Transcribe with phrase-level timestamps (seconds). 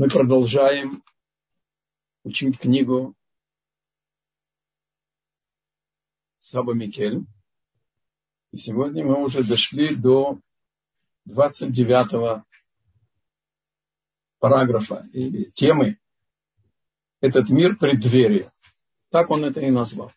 [0.00, 1.04] Мы продолжаем
[2.24, 3.14] учить книгу
[6.38, 7.26] Саба Микель.
[8.50, 10.40] И сегодня мы уже дошли до
[11.26, 12.42] 29
[14.38, 15.98] параграфа или темы
[17.20, 18.50] «Этот мир преддверие».
[19.10, 20.14] Так он это и назвал.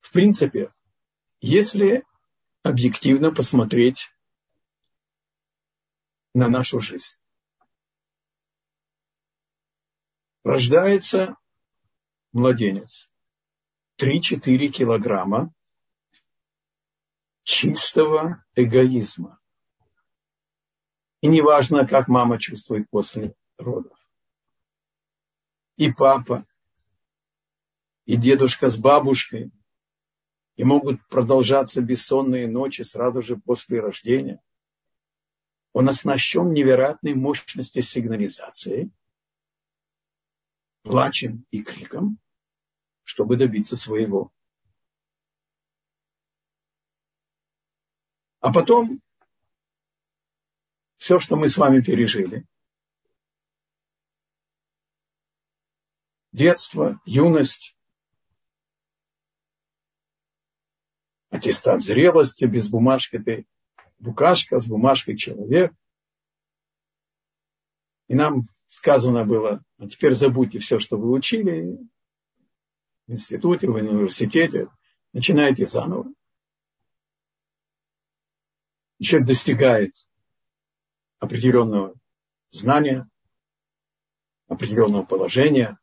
[0.00, 0.74] В принципе,
[1.40, 2.04] если
[2.62, 4.10] объективно посмотреть
[6.34, 7.16] на нашу жизнь.
[10.44, 11.36] Рождается
[12.32, 13.12] младенец.
[13.98, 15.52] 3-4 килограмма
[17.44, 19.38] чистого эгоизма.
[21.20, 23.96] И неважно, как мама чувствует после родов.
[25.76, 26.46] И папа,
[28.06, 29.52] и дедушка с бабушкой,
[30.56, 34.40] и могут продолжаться бессонные ночи сразу же после рождения–
[35.72, 38.90] он оснащен невероятной мощностью сигнализации,
[40.82, 42.18] плачем и криком,
[43.04, 44.32] чтобы добиться своего.
[48.40, 49.00] А потом
[50.96, 52.46] все, что мы с вами пережили,
[56.32, 57.76] детство, юность,
[61.30, 63.46] аттестат зрелости, без бумажки ты
[64.02, 65.72] букашка с бумажкой человек.
[68.08, 71.78] И нам сказано было, а теперь забудьте все, что вы учили
[73.06, 74.68] в институте, в университете,
[75.12, 76.12] начинайте заново.
[78.98, 79.94] И человек достигает
[81.18, 81.94] определенного
[82.50, 83.08] знания,
[84.48, 85.78] определенного положения,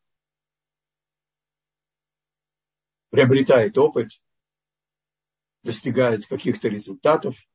[3.09, 4.21] приобретает опыт,
[5.63, 7.37] достигает каких-то результатов–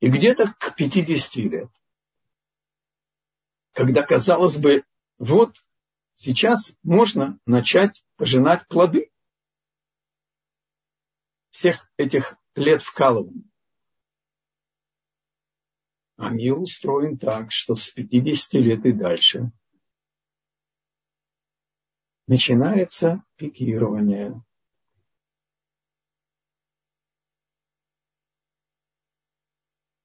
[0.00, 1.70] И где-то к 50 лет,
[3.72, 4.84] когда, казалось бы,
[5.18, 5.56] вот
[6.14, 9.10] сейчас можно начать пожинать плоды
[11.50, 13.44] всех этих лет вкалывания.
[16.16, 19.52] А мир устроен так, что с 50 лет и дальше
[22.26, 24.42] начинается пикирование.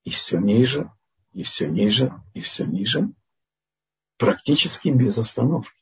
[0.05, 0.89] И все ниже,
[1.33, 3.09] и все ниже, и все ниже,
[4.17, 5.75] практически без остановки.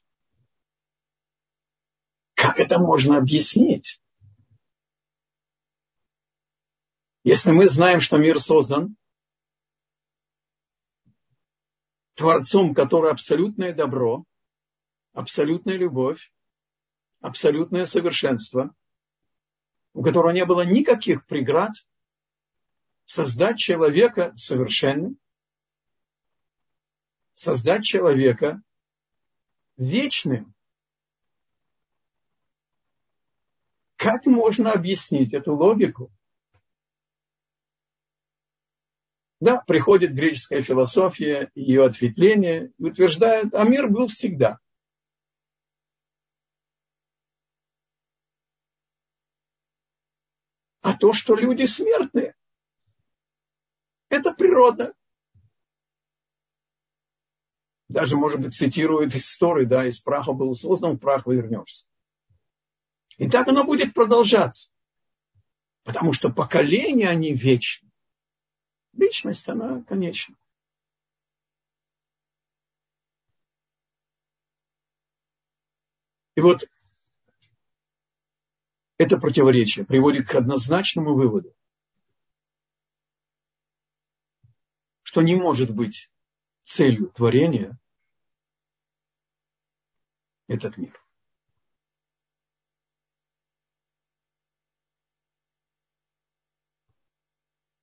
[2.33, 4.01] Как это можно объяснить?
[7.23, 8.97] Если мы знаем, что мир создан
[12.15, 14.23] Творцом, который абсолютное добро,
[15.13, 16.33] абсолютная любовь,
[17.21, 18.73] абсолютное совершенство,
[19.93, 21.71] у которого не было никаких преград,
[23.05, 25.17] создать человека совершенным,
[27.33, 28.61] создать человека
[29.77, 30.53] вечным.
[33.95, 36.11] Как можно объяснить эту логику?
[39.39, 44.57] Да, приходит греческая философия, ее ответвление, и утверждает, а мир был всегда.
[50.81, 52.32] А то, что люди смертные,
[54.13, 54.93] это природа.
[57.89, 61.89] Даже, может быть, цитирует историю, да, из праха был создан, в прах вернешься.
[63.17, 64.71] И так оно будет продолжаться.
[65.83, 67.91] Потому что поколения, они вечны.
[68.93, 70.35] Вечность, она конечна.
[76.35, 76.67] И вот
[78.97, 81.53] это противоречие приводит к однозначному выводу.
[85.13, 86.09] Что не может быть
[86.63, 87.77] целью творения
[90.47, 90.99] этот мир.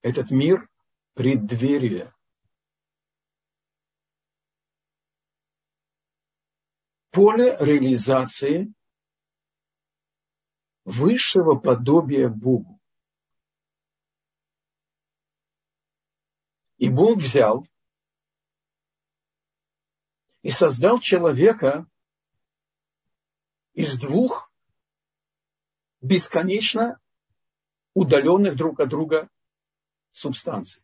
[0.03, 0.69] Этот мир–
[1.15, 2.13] преддверие.
[7.13, 8.75] Поле реализации
[10.84, 12.79] высшего подобия Богу.
[16.80, 17.68] И Бог взял
[20.41, 21.86] и создал человека
[23.74, 24.50] из двух
[26.00, 26.98] бесконечно
[27.92, 29.28] удаленных друг от друга
[30.10, 30.82] субстанций.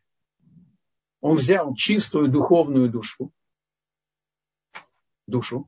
[1.23, 3.33] Он взял чистую духовную душу,
[5.27, 5.67] душу,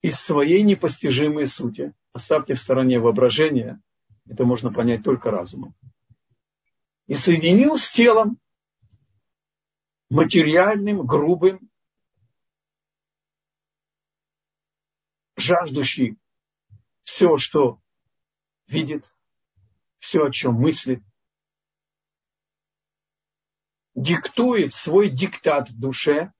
[0.00, 1.92] из своей непостижимой сути.
[2.14, 3.82] Оставьте в стороне воображение–
[4.26, 5.74] Это можно понять только разумом.
[7.06, 8.38] И соединил с телом
[10.08, 11.70] материальным, грубым,
[15.36, 16.18] жаждущий
[17.02, 17.80] все, что
[18.66, 19.12] видит,
[19.98, 21.02] все, о чем мыслит,
[23.94, 26.32] диктует свой диктат в душе,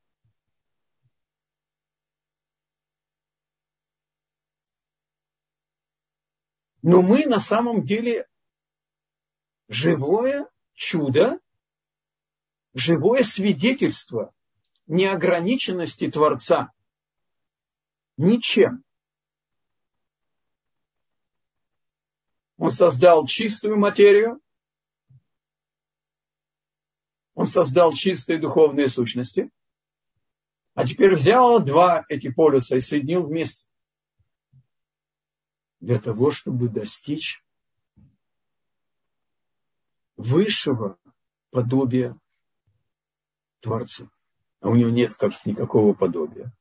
[6.85, 8.29] Но мы на самом деле
[9.69, 10.52] живое
[10.83, 11.39] чудо,
[12.75, 14.35] живое свидетельство
[14.87, 16.73] неограниченности Творца.
[18.17, 18.85] Ничем.
[22.59, 24.41] Он создал чистую материю,
[27.35, 29.51] он создал чистые духовные сущности,
[30.75, 33.67] а теперь взял два эти полюса и соединил вместе
[35.81, 37.43] для того, чтобы достичь
[40.27, 40.99] высшего
[41.51, 42.19] подобия
[43.61, 44.11] Творца.
[44.61, 46.53] А у него нет как, никакого подобия,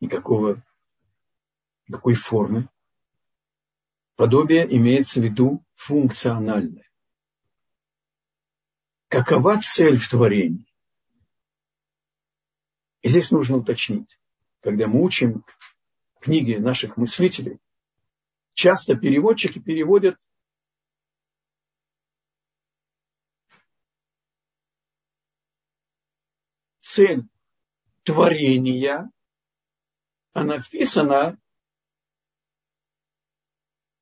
[0.00, 0.62] никакого,
[1.86, 2.68] никакой формы.
[4.16, 6.88] Подобие имеется в виду функциональное.
[9.08, 10.72] Какова цель в творении?
[13.02, 14.18] И здесь нужно уточнить,
[14.60, 15.44] когда мы учим
[16.20, 17.58] книги наших мыслителей,
[18.54, 20.16] часто переводчики переводят
[26.94, 27.24] цель
[28.04, 29.10] творения,
[30.32, 31.36] а написано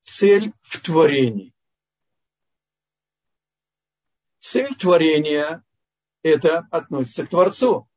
[0.03, 1.55] цель в творении.
[4.37, 5.63] Цель творения–
[6.21, 7.89] это относится к Творцу.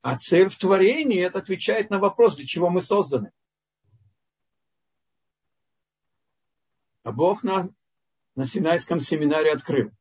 [0.00, 3.30] А цель в творении– это отвечает на вопрос, для чего мы созданы.
[7.04, 7.72] А Бог на,
[8.34, 9.92] на Синайском семинаре открыл.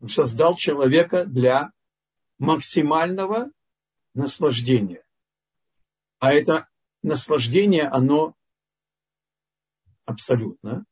[0.00, 1.72] Он создал человека для
[2.38, 3.50] максимального
[4.14, 5.04] наслаждения.
[6.18, 6.68] А это
[7.02, 8.34] наслаждение, оно
[10.04, 10.84] абсолютно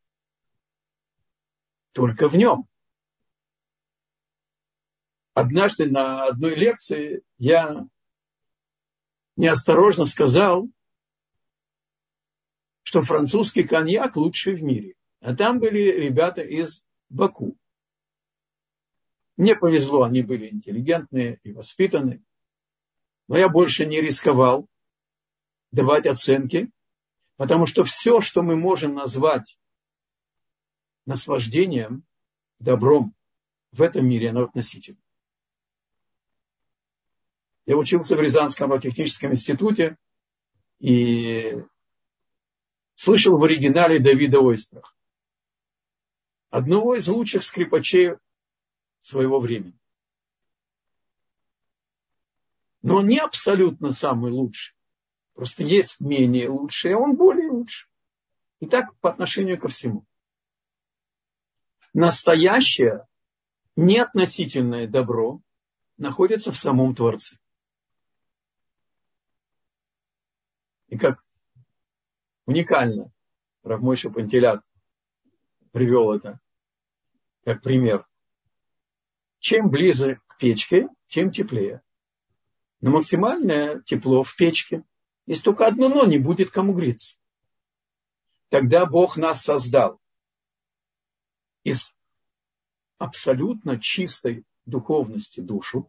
[1.92, 2.68] только в нем.
[5.32, 7.86] Однажды на одной лекции я
[9.36, 10.68] неосторожно сказал,
[12.82, 14.94] что французский коньяк лучший в мире.
[15.20, 17.56] А там были ребята из Баку.
[19.36, 22.22] Мне повезло, они были интеллигентные и воспитанные.
[23.28, 24.68] Но я больше не рисковал
[25.72, 26.70] давать оценки,
[27.36, 29.58] потому что все, что мы можем назвать
[31.04, 32.04] наслаждением,
[32.58, 33.14] добром
[33.72, 35.00] в этом мире, оно относительно.
[37.66, 39.98] Я учился в Рязанском техническом институте
[40.78, 41.62] и
[42.94, 44.96] слышал в оригинале Давида Ойстрах
[46.50, 48.14] одного из лучших скрипачей
[49.06, 49.78] своего времени.
[52.82, 54.76] Но он не абсолютно самый лучший.
[55.34, 57.88] Просто есть менее лучший, а он более лучший.
[58.58, 60.04] И так по отношению ко всему.
[61.92, 63.06] Настоящее,
[63.76, 65.40] неотносительное добро
[65.98, 67.36] находится в самом Творце.
[70.88, 71.24] И как
[72.44, 73.12] уникально
[73.62, 74.64] Равмойша Пантелят
[75.72, 76.40] привел это
[77.44, 78.06] как пример.
[79.38, 81.82] Чем ближе к печке, тем теплее.
[82.80, 84.84] Но максимальное тепло в печке.
[85.26, 87.16] Есть только одно но, не будет кому греться.
[88.48, 90.00] Тогда Бог нас создал
[91.64, 91.92] из
[92.98, 95.88] абсолютно чистой духовности душу,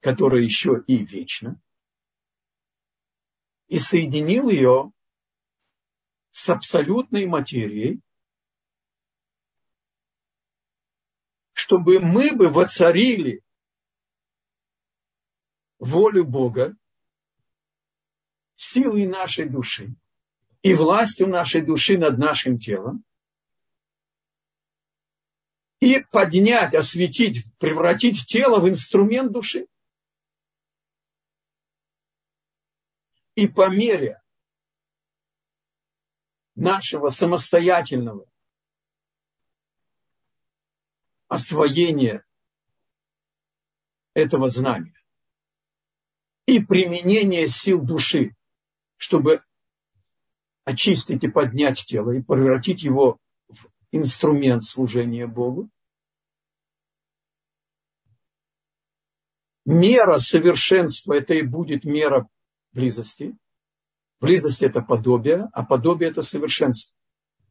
[0.00, 1.60] которая еще и вечна,
[3.68, 4.92] и соединил ее
[6.32, 8.00] с абсолютной материей,
[11.72, 13.42] чтобы мы бы воцарили
[15.78, 16.76] волю Бога,
[18.56, 19.94] силой нашей души
[20.60, 23.04] и властью нашей души над нашим телом,
[25.80, 29.66] и поднять, осветить, превратить тело в инструмент души.
[33.34, 34.22] И по мере
[36.54, 38.26] нашего самостоятельного
[41.32, 42.22] освоение
[44.12, 44.94] этого знания
[46.44, 48.36] и применение сил души,
[48.98, 49.42] чтобы
[50.64, 53.16] очистить и поднять тело и превратить его
[53.48, 55.70] в инструмент служения Богу.
[59.64, 62.28] Мера совершенства– это и будет мера
[62.72, 63.34] близости.
[64.20, 66.94] Близость– это подобие, а подобие– это совершенство.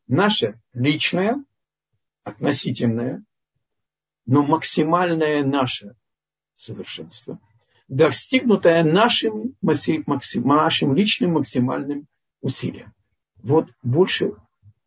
[0.06, 1.44] Наше личное
[2.24, 3.26] относительное,
[4.26, 5.96] но максимальное наше
[6.56, 7.40] совершенство,
[7.88, 12.08] достигнутое нашим, нашим личным максимальным
[12.42, 12.94] усилием.
[13.38, 14.34] Вот больше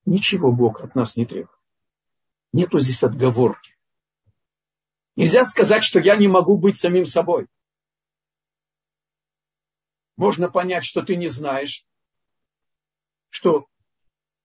[0.07, 1.51] ничего Бог от нас не требует.
[2.53, 3.77] Нету здесь отговорки.
[5.17, 7.47] Нельзя сказать, что я не могу быть самим собой.
[10.17, 11.85] Можно понять, что ты не знаешь,
[13.31, 13.67] что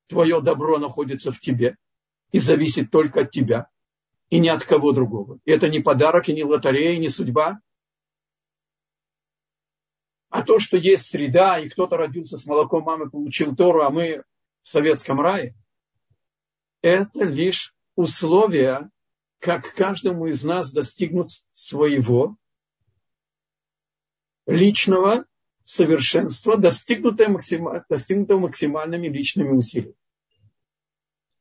[0.07, 1.77] твое добро находится в тебе
[2.31, 3.68] и зависит только от тебя
[4.29, 5.39] и ни от кого другого.
[5.45, 7.59] Это не подарок, и не лотерея, и не судьба.
[10.29, 14.23] А то, что есть среда, и кто-то родился с молоком мамы, получил Тору, а мы
[14.61, 15.55] в советском рае,
[16.81, 18.89] это лишь условия,
[19.39, 22.37] как каждому из нас достигнуть своего
[24.45, 25.25] личного
[25.63, 29.95] совершенства, достигнутого, максимально, достигнутого максимальными личными усилиями.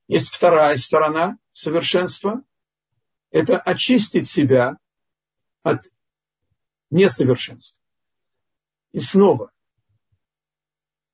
[0.06, 2.42] Есть вторая сторона совершенства.
[3.30, 4.78] Это очистить себя
[5.62, 5.82] от
[6.90, 7.80] несовершенства.
[8.92, 9.52] И снова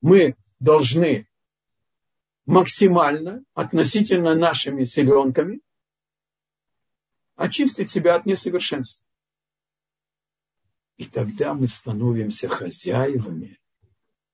[0.01, 1.27] мы должны
[2.45, 5.61] максимально относительно нашими селенками
[7.35, 9.03] очистить себя от несовершенства.
[10.97, 13.59] И тогда мы становимся хозяевами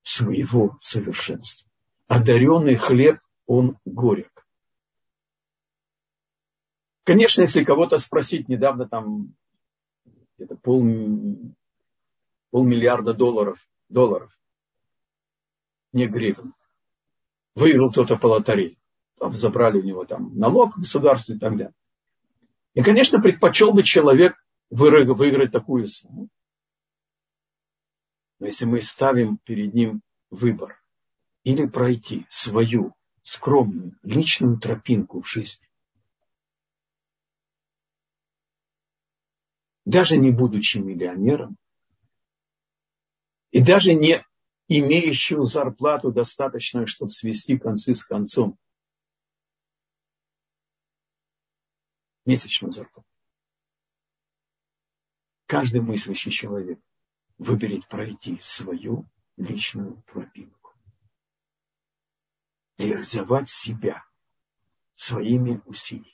[0.03, 1.67] своего совершенства.
[2.07, 4.40] Одаренный хлеб, он горек.
[7.03, 9.33] Конечно, если кого-то спросить, недавно там
[10.37, 10.83] где-то пол,
[12.51, 14.37] полмиллиарда долларов, долларов,
[15.93, 16.53] не гривен,
[17.55, 18.77] выиграл кто-то по лотерее.
[19.19, 21.73] Там забрали у него там налог государства и так далее.
[22.73, 24.35] И, конечно, предпочел бы человек
[24.69, 26.29] выиграть такую сумму.
[28.39, 30.81] Но если мы ставим перед ним выбор
[31.43, 35.67] или пройти свою скромную личную тропинку в жизни,
[39.85, 41.57] даже не будучи миллионером,
[43.51, 44.25] и даже не
[44.67, 48.57] имеющую зарплату достаточную, чтобы свести концы с концом,
[52.25, 53.07] месячную зарплату.
[55.47, 56.79] Каждый мыслящий человек
[57.37, 60.73] выберет пройти свою личную тропинку.
[62.77, 64.05] Реализовать себя
[64.93, 66.10] своими усилиями.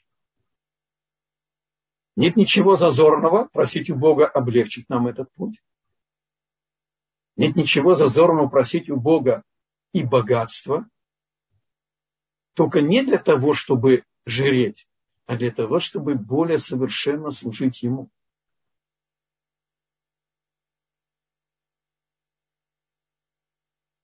[2.18, 5.62] Нет ничего зазорного просить у Бога облегчить нам этот путь.
[7.36, 9.44] Нет ничего зазорного просить у Бога
[9.94, 10.90] и богатства.
[12.56, 14.88] Только не для того, чтобы жреть,
[15.28, 18.10] а для того, чтобы более совершенно служить Ему.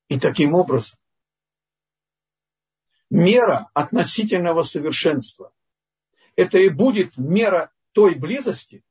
[0.07, 0.99] И таким образом
[3.09, 5.51] мера относительного совершенства–
[6.35, 8.83] это и будет мера той близости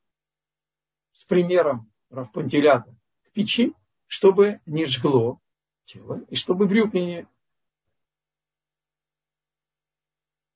[1.13, 2.91] с примером Равпантелята
[3.25, 3.75] к печи,
[4.07, 5.41] чтобы не жгло
[5.85, 7.27] тело и чтобы брюки не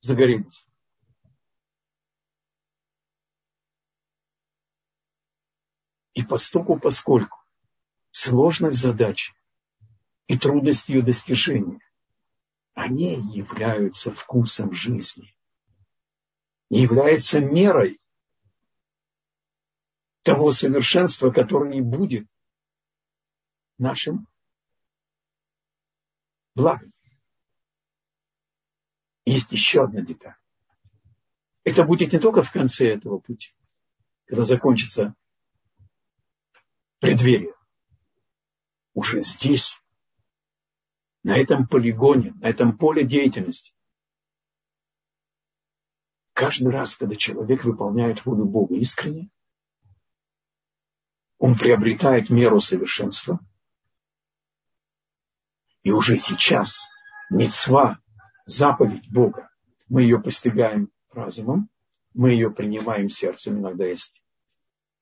[0.01, 0.67] загорелись.
[6.15, 7.39] И постуку поскольку
[8.11, 9.35] сложность задачи
[10.27, 11.81] и трудность ее достижения.
[12.75, 15.35] Они являются вкусом жизни.
[16.69, 17.99] Являются мерой
[20.27, 22.27] того совершенства, которое не будет
[23.79, 24.27] нашим
[26.57, 26.93] благом.
[29.25, 30.35] Есть еще одна деталь.
[31.63, 33.55] Это будет не только в конце этого пути,
[34.25, 35.15] когда закончится
[36.99, 37.55] преддверие.
[38.95, 39.81] Уже здесь
[41.23, 43.77] на этом полигоне, на этом поле деятельности.
[46.33, 49.31] Каждый раз, когда человек выполняет волю Бога искренне,
[51.47, 53.39] он приобретает меру совершенства.
[55.85, 56.89] И уже сейчас
[57.31, 58.01] мецва,
[58.47, 59.49] заповедь Бога,
[59.89, 61.71] мы ее постигаем разумом,
[62.15, 64.25] мы ее принимаем сердцем, иногда есть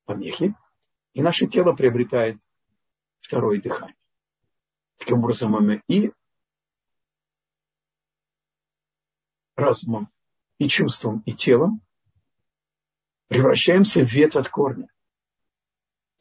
[0.05, 0.55] помехи,
[1.15, 2.39] и наше тело приобретает
[3.21, 3.97] второе дыхание.
[4.99, 6.13] Таким образом, мы и
[9.57, 10.11] разумом,
[10.59, 11.81] и чувством, и телом
[13.29, 14.89] превращаемся в ветвь от корня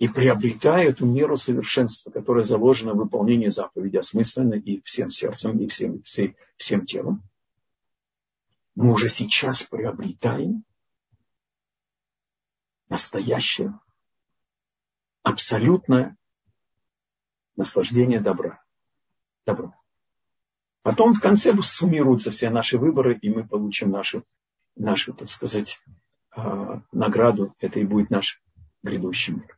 [0.04, 5.68] и приобретая эту меру совершенства, которая заложена в выполнении заповеди осмысленно и всем сердцем, и
[5.68, 7.24] всем, всем, всем телом,
[8.76, 10.66] мы уже сейчас приобретаем
[12.90, 13.80] настоящее,
[15.22, 16.18] абсолютное
[17.56, 18.62] наслаждение добра
[19.46, 19.74] добро.
[20.82, 24.26] Потом в конце суммируются все наши выборы, и мы получим нашу
[24.76, 25.80] нашу, так сказать,
[26.32, 28.42] а, награду, это и будет наш
[28.82, 29.58] грядущий мир.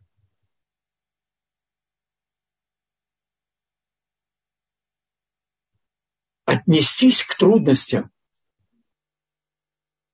[6.45, 8.11] Отнестись к трудностям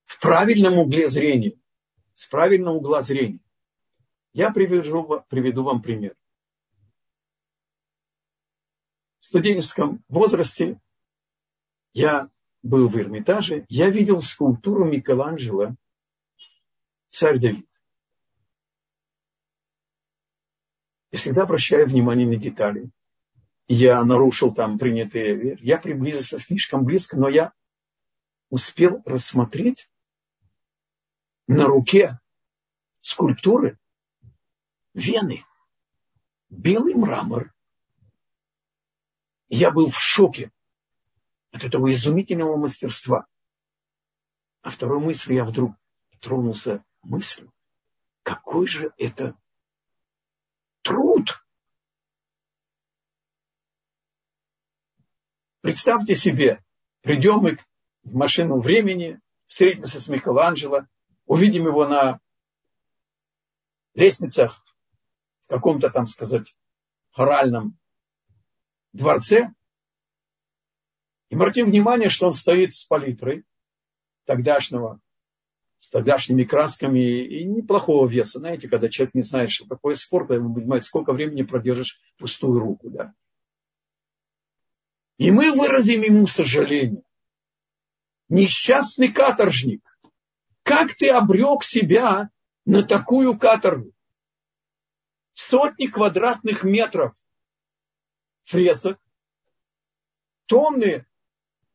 [0.06, 1.60] в правильном угле зрения,
[2.14, 3.42] с правильного угла зрения.
[4.34, 6.16] Я приведу, приведу вам пример.
[9.20, 10.80] В студенческом возрасте
[11.94, 12.30] я
[12.64, 15.76] был в Эрмитаже, я видел скульптуру Микеланджело
[17.10, 17.68] «Царь Давид».
[21.12, 22.90] Я всегда обращаю внимание на детали.
[23.68, 25.62] Я нарушил там принятые вещи.
[25.64, 27.54] Я приблизился слишком близко, но я
[28.50, 29.90] успел рассмотреть
[31.48, 32.20] на руке
[33.00, 33.80] скульптуры
[34.94, 35.46] вены,
[36.50, 37.54] белый мрамор.
[39.50, 40.52] Я был в шоке
[41.52, 43.26] от этого изумительного мастерства.
[44.62, 45.76] А второй мысль я вдруг
[46.20, 47.52] тронулся мыслью,
[48.24, 49.36] какой же это
[50.84, 51.41] труд.
[55.62, 56.64] Представьте себе,
[57.02, 57.58] придем мы
[58.04, 60.88] в машину времени, встретимся с Микеланджело,
[61.26, 62.20] увидим его на
[63.94, 64.64] лестницах
[65.46, 66.56] в каком-то там, сказать,
[67.12, 67.78] хоральном
[68.92, 69.54] дворце,
[71.30, 73.46] и обратим внимание, что он стоит с палитрой
[74.26, 75.00] тогдашнего,
[75.80, 78.40] с тогдашними красками и неплохого веса.
[78.40, 82.60] Знаете, когда человек не знает, что такое спорт, а ему понимает, сколько времени продержишь пустую
[82.60, 82.90] руку.
[82.90, 83.14] Да?
[85.22, 87.04] И мы выразим ему сожаление.
[88.28, 89.84] Несчастный каторжник,
[90.64, 92.32] как ты обрек себя
[92.66, 93.94] на такую каторгу?
[95.34, 97.16] Сотни квадратных метров
[98.46, 99.00] фресок,
[100.48, 101.06] тонны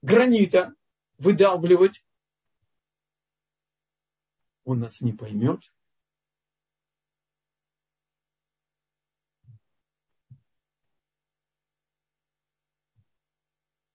[0.02, 0.74] гранита
[1.16, 2.04] выдалбливать,
[4.64, 5.60] он нас не поймет.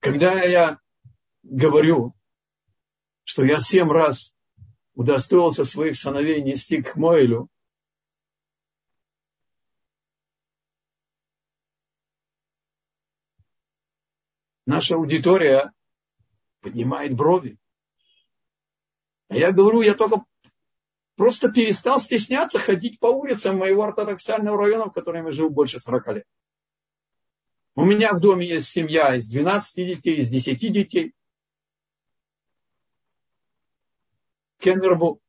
[0.01, 0.79] Когда я
[1.43, 2.15] говорю,
[3.23, 4.35] что я семь раз
[4.95, 7.49] удостоился своих сыновей нести к Мойлю,
[14.65, 15.71] наша аудитория
[16.61, 17.59] поднимает брови.
[19.29, 20.25] А я говорю, я только
[21.15, 26.07] просто перестал стесняться ходить по улицам моего ортодоксального района, в котором я живу больше 40
[26.07, 26.25] лет.
[27.75, 31.15] У меня в доме есть семья из 12 детей, из 10 детей.
[34.57, 35.21] Кенвербу.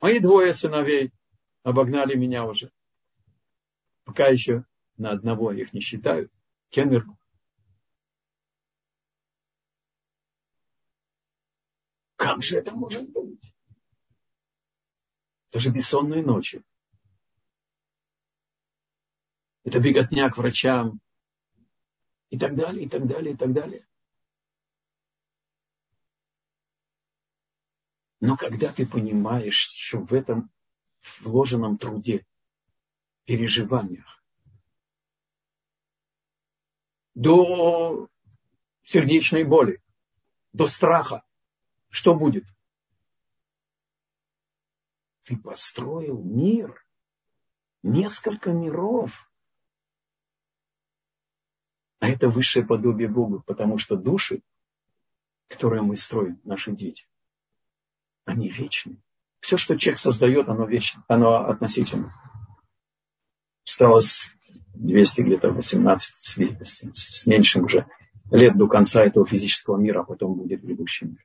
[0.00, 1.12] Мои двое сыновей
[1.64, 2.72] обогнали меня уже.
[4.04, 4.64] Пока еще
[4.96, 6.32] на одного их не считают.
[6.70, 7.18] Кенвербу.
[12.14, 13.52] Как же это может быть?
[15.50, 16.62] Это же бессонные ночи.
[19.68, 20.98] Это беготня к врачам.
[22.30, 23.86] И так далее, и так далее, и так далее.
[28.20, 30.50] Но когда ты понимаешь, что в этом
[31.20, 32.26] вложенном труде,
[33.26, 34.24] переживаниях,
[37.14, 38.08] до
[38.84, 39.82] сердечной боли,
[40.54, 41.26] до страха,
[41.90, 42.46] что будет?
[45.24, 46.82] Ты построил мир,
[47.82, 49.27] несколько миров.
[52.00, 54.42] А это высшее подобие Бога, потому что души,
[55.48, 57.06] которые мы строим, наши дети,
[58.24, 58.98] они вечны.
[59.40, 62.14] Все, что человек создает, оно вечно, оно относительно.
[63.64, 64.34] Осталось
[64.74, 67.86] 200 где-то 18 с, с, с меньшим уже
[68.30, 71.24] лет до конца этого физического мира, а потом будет грядущий мир.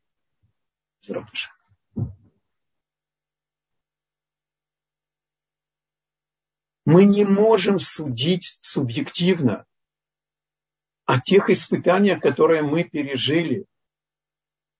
[6.85, 9.65] Мы не можем судить субъективно
[11.05, 13.65] о тех испытаниях, которые мы пережили,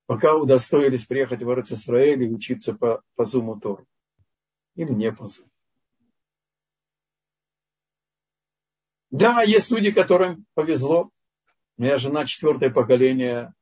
[0.05, 3.85] пока удостоились приехать в Израиль и учиться по, по Зуму Тору.
[4.75, 5.49] Или не по Зуму.
[9.11, 11.11] Да, есть люди, которым повезло.
[11.77, 13.53] Моя жена четвертое поколение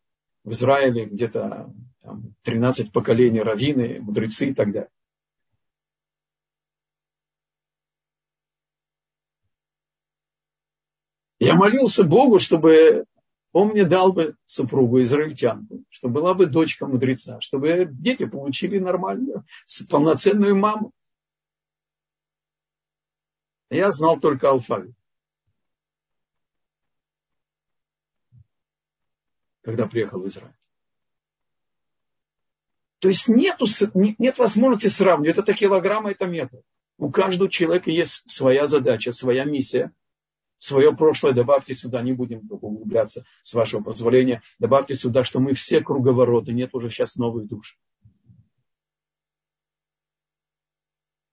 [0.43, 4.89] в Израиле, где-то там, 13 поколений раввины, мудрецы и так далее.
[11.51, 13.05] Я молился Богу, чтобы
[13.51, 19.43] он мне дал бы супругу израильтянку, чтобы была бы дочка мудреца, чтобы дети получили нормальную,
[19.89, 20.93] полноценную маму.
[23.69, 24.95] Я знал только алфавит.
[29.61, 30.55] Когда приехал в Израиль.
[32.99, 35.37] То есть нету, нет возможности сравнивать.
[35.37, 36.61] Это килограммы, это метр.
[36.97, 39.91] У каждого человека есть своя задача, своя миссия,
[40.61, 41.33] свое прошлое.
[41.33, 44.41] Добавьте сюда, не будем углубляться, с вашего позволения.
[44.59, 47.77] Добавьте сюда, что мы все круговороты, нет уже сейчас новых душ.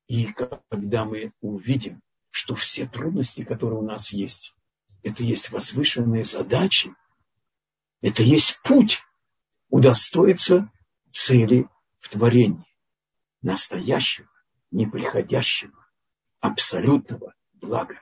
[0.07, 4.57] И когда мы увидим, что все трудности, которые у нас есть,
[5.03, 6.95] это есть возвышенные задачи,
[8.01, 9.03] это есть путь
[9.69, 10.73] удостоиться
[11.11, 12.65] цели в творении,
[13.43, 14.31] настоящего,
[14.71, 15.87] неприходящего,
[16.41, 18.01] абсолютного блага.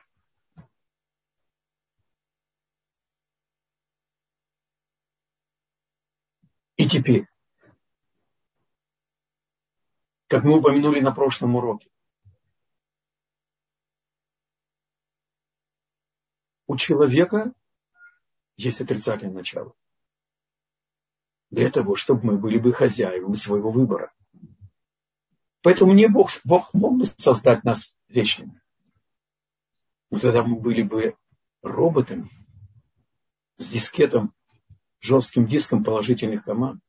[6.87, 7.27] И теперь,
[10.27, 11.89] как мы упомянули на прошлом уроке,
[16.65, 17.51] у человека
[18.55, 19.73] есть отрицательное начало.
[21.49, 24.13] Для того, чтобы мы были бы хозяевами своего выбора.
[25.63, 28.61] Поэтому не Бог, Бог мог бы создать нас вечными.
[30.09, 31.17] Но тогда мы были бы
[31.61, 32.29] роботами
[33.57, 34.33] с дискетом,
[34.99, 36.81] жестким диском положительных команд.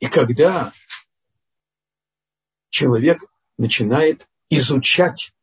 [0.00, 0.72] И когда
[2.68, 3.24] человек
[3.56, 5.34] начинает изучать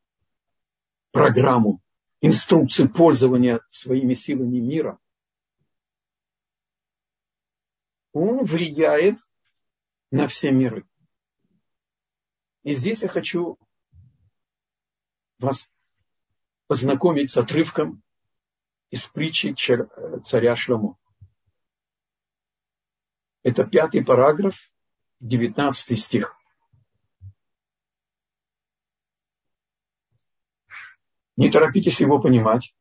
[1.11, 1.81] программу,
[2.21, 4.99] инструкции пользования своими силами мира,
[8.13, 9.17] он влияет
[10.11, 10.85] на все миры.
[12.63, 13.57] И здесь я хочу
[15.41, 15.69] вас
[16.67, 18.01] познакомить с отрывком
[18.89, 19.55] из притчи
[20.23, 20.97] царя Шломо.
[23.43, 24.55] Это пятый параграф,
[25.19, 26.37] девятнадцатый стих.
[31.37, 32.75] Не торопитесь его понимать,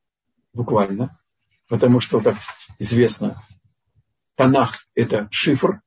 [0.53, 1.19] буквально,
[1.67, 2.37] потому что, как
[2.77, 3.43] известно,
[4.35, 5.81] Танах– это шифр,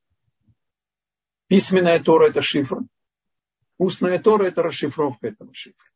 [1.46, 2.80] письменная Тора– это шифр,
[3.78, 5.93] устная Тора– это расшифровка этого шифра.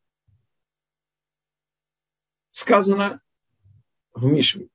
[2.58, 3.22] Сказано
[4.12, 4.68] в Мишве.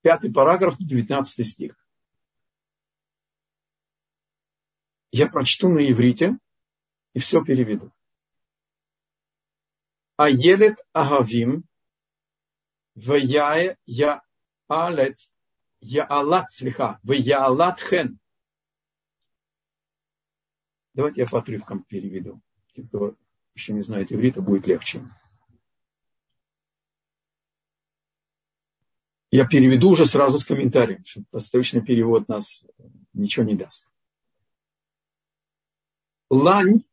[0.00, 1.76] Пятый параграф, девятнадцатый стих.
[5.12, 6.36] Я прочту на иврите
[7.12, 7.92] и все переведу.
[10.16, 11.62] Аелет Агавим,
[12.96, 15.20] Ваяе Яалет,
[15.78, 18.18] Яалат, слиха, Ваяалат Хен.
[20.94, 22.42] Давайте я по отрывкам переведу.
[22.72, 23.16] Те, кто
[23.54, 25.08] еще не знает иврита, будет легче.
[29.30, 32.64] Я переведу уже сразу с комментарием, что восточный перевод нас
[33.12, 33.86] ничего не даст.
[36.30, 36.84] Лань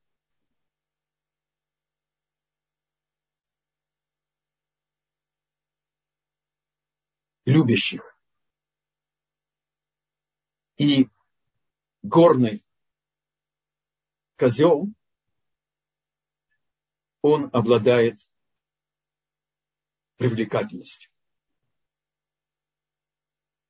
[7.45, 8.17] любящих.
[10.77, 11.07] И
[12.03, 12.65] горный
[14.35, 14.89] козел,
[17.21, 18.17] он обладает
[20.17, 21.14] привлекательностью.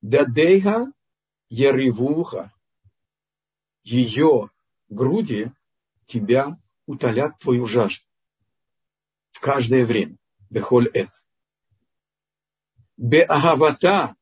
[0.08, 0.92] Дадейха
[1.48, 2.52] Яривуха,
[3.82, 4.50] ее
[4.88, 5.50] груди
[6.06, 8.06] тебя утолят твою жажду
[9.32, 10.16] в каждое время.
[10.48, 11.20] Бехоль это.
[12.96, 14.14] Беагавата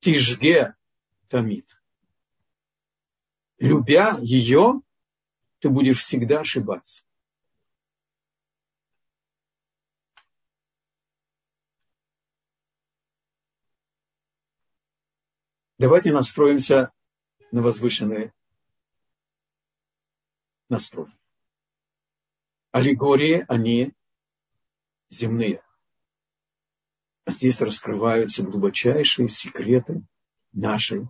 [0.00, 0.76] тижге
[1.28, 1.82] тамит.
[3.56, 4.82] Любя ее,
[5.60, 7.02] ты будешь всегда ошибаться.
[15.80, 16.92] Давайте настроимся
[17.52, 18.34] на возвышенные
[20.68, 21.10] настрой.
[22.70, 23.94] Аллегории, они
[25.08, 25.62] земные.
[27.24, 30.02] А здесь раскрываются глубочайшие секреты
[30.52, 31.08] нашей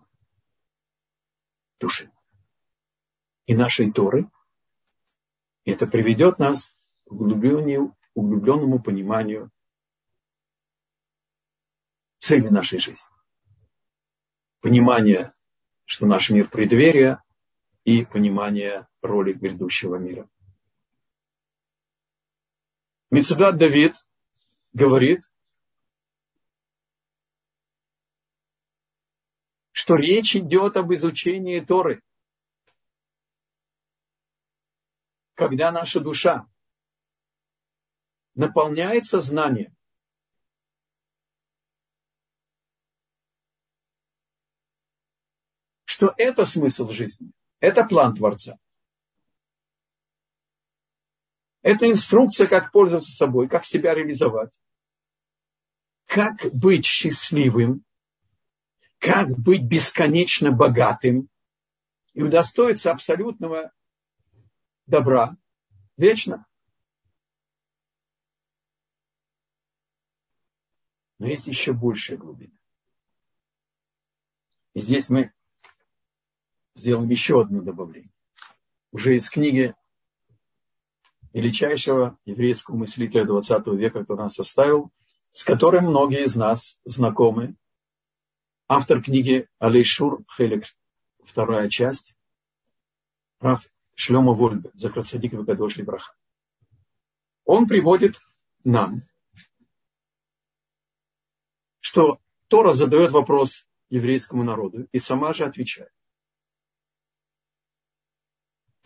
[1.80, 2.08] души
[3.46, 4.30] и нашей Торы.
[5.64, 6.72] И это приведет нас
[7.06, 9.50] к углубленному пониманию
[12.18, 13.19] цели нашей жизни.
[14.60, 15.32] Понимание,
[15.84, 17.22] что наш мир преддверия,
[17.84, 20.28] и понимание роли грядущего мира.
[23.10, 23.96] Мецудат Давид
[24.72, 25.30] говорит,
[29.72, 32.02] что речь идет об изучении Торы.
[35.34, 36.46] Когда наша душа
[38.34, 39.74] наполняется знанием,
[46.00, 48.58] что это смысл жизни, это план Творца.
[51.60, 54.50] Это инструкция, как пользоваться собой, как себя реализовать,
[56.06, 57.84] как быть счастливым,
[58.96, 61.28] как быть бесконечно богатым
[62.14, 63.70] и удостоиться абсолютного
[64.86, 65.36] добра
[65.98, 66.46] вечно.
[71.18, 72.56] Но есть еще большая глубина.
[74.72, 75.34] И здесь мы
[76.80, 78.10] сделаем еще одно добавление.
[78.90, 79.74] Уже из книги
[81.32, 84.90] величайшего еврейского мыслителя 20 века, который нас оставил,
[85.32, 87.54] с которым многие из нас знакомы.
[88.66, 90.64] Автор книги Алейшур Хелек,
[91.22, 92.14] вторая часть,
[93.40, 96.14] Раф Шлема Вольбе, Закрацадик Вакадош Браха.
[97.44, 98.20] Он приводит
[98.64, 99.02] нам,
[101.80, 105.92] что Тора задает вопрос еврейскому народу и сама же отвечает.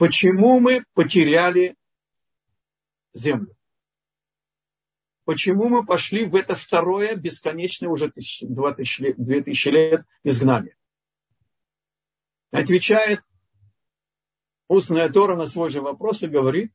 [0.05, 1.79] Почему мы потеряли
[3.15, 3.57] землю?
[5.25, 8.13] Почему мы пошли в это второе бесконечное уже
[8.43, 10.77] два тысячи лет, две тысячи лет изгнание?
[12.51, 13.23] Отвечает
[14.69, 16.71] устная Тора на свой же вопрос и говорит,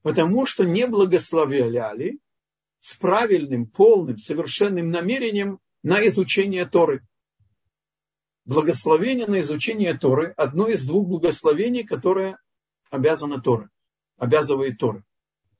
[0.00, 2.18] потому что не благословляли
[2.80, 7.06] с правильным, полным, совершенным намерением на изучение Торы.
[8.44, 12.38] Благословение на изучение Торы– одно из двух благословений, которое
[12.90, 13.70] обязано Торы,
[14.16, 15.04] обязывает Торы.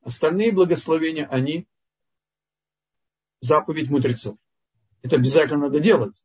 [0.03, 1.69] Остальные благословения, они
[3.41, 4.37] заповедь мудрецов.
[5.03, 6.25] Это обязательно надо делать.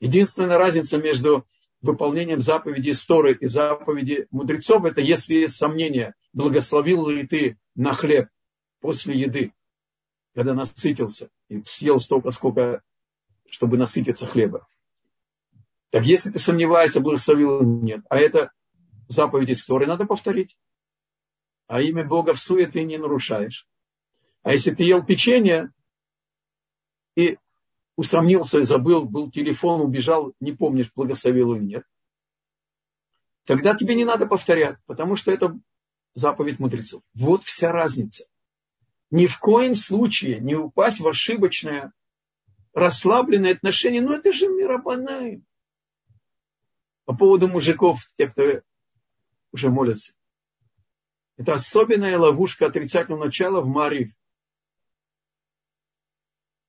[0.00, 1.46] Единственная разница между
[1.82, 8.28] выполнением заповеди Торы и заповеди мудрецов, это если есть сомнение, благословил ли ты на хлеб
[8.80, 9.52] после еды,
[10.34, 12.82] когда насытился и съел столько, сколько,
[13.52, 14.66] чтобы насытиться хлеба.
[15.90, 18.50] Так если ты сомневаешься, благословил или нет, а это
[19.08, 20.56] заповедь истории, надо повторить.
[21.66, 23.68] А имя Бога в суе ты не нарушаешь.
[24.42, 25.70] А если ты ел печенье
[27.14, 27.36] и
[27.96, 31.84] усомнился забыл, был телефон, убежал, не помнишь, благословил или нет,
[33.44, 35.60] тогда тебе не надо повторять, потому что это
[36.14, 37.02] заповедь мудрецов.
[37.12, 38.24] Вот вся разница
[39.10, 41.92] ни в коем случае не упасть в ошибочное,
[42.74, 44.00] расслабленное отношение.
[44.00, 45.42] Ну, это же миробанай.
[47.04, 48.62] По поводу мужиков, те, кто
[49.52, 50.12] уже молятся.
[51.36, 54.12] Это особенная ловушка отрицательного начала в Марив.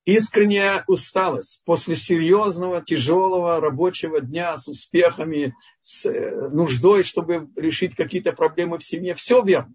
[0.04, 8.32] Искренняя усталость после серьезного, тяжелого рабочего дня с успехами, с э, нуждой, чтобы решить какие-то
[8.32, 9.14] проблемы в семье.
[9.14, 9.74] Все верно.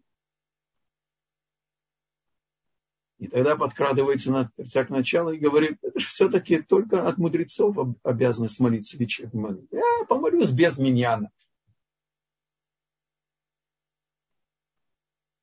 [3.19, 8.62] И тогда подкрадывается на царь начала и говорит, это же все-таки только от мудрецов обязанность
[8.62, 9.77] молиться вечерней молитвы.
[9.77, 11.29] Я помолюсь без миньяна.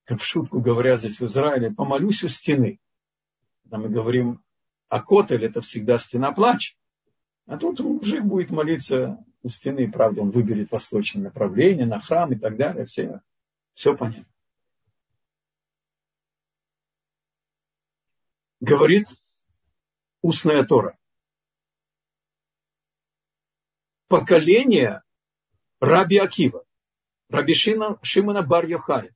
[0.05, 2.81] Как в шутку говорят здесь в Израиле, помолюсь у стены.
[3.65, 4.43] Когда мы говорим
[4.89, 6.79] о котель, это всегда стена плач.
[7.45, 12.37] А тут мужик будет молиться у стены, правда, он выберет восточное направление, на храм и
[12.37, 12.87] так далее.
[12.87, 13.21] Все,
[13.75, 14.33] все понятно.
[18.67, 19.07] Говорит
[20.23, 20.99] устная Тора.
[24.09, 25.03] Поколение
[25.81, 26.67] Раби Акива,
[27.29, 29.15] Раби Шина, Шимона бар -Йохая.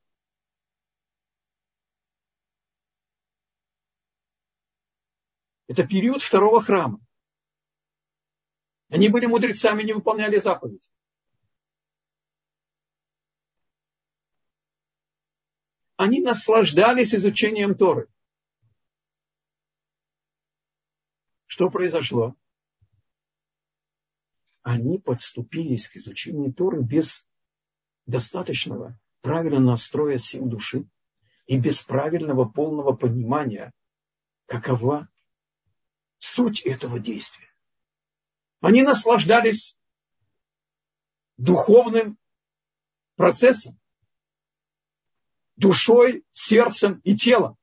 [5.67, 7.01] Это период второго храма.
[8.89, 10.89] Они были мудрецами, не выполняли заповедь.
[15.97, 18.09] Они наслаждались изучением Торы.
[21.51, 22.37] Что произошло?
[24.63, 27.27] Они подступились к изучению Торы без
[28.07, 30.89] достаточного правильного настроя сил души
[31.47, 33.73] и без правильного полного понимания,
[34.47, 35.09] какова
[36.21, 37.51] суть этого действия.
[38.61, 39.77] Они наслаждались
[41.37, 42.17] духовным
[43.17, 43.77] процессом,
[45.57, 47.59] душой, сердцем и телом.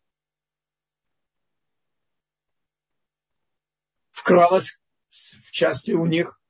[4.27, 6.41] Вкралось в части у них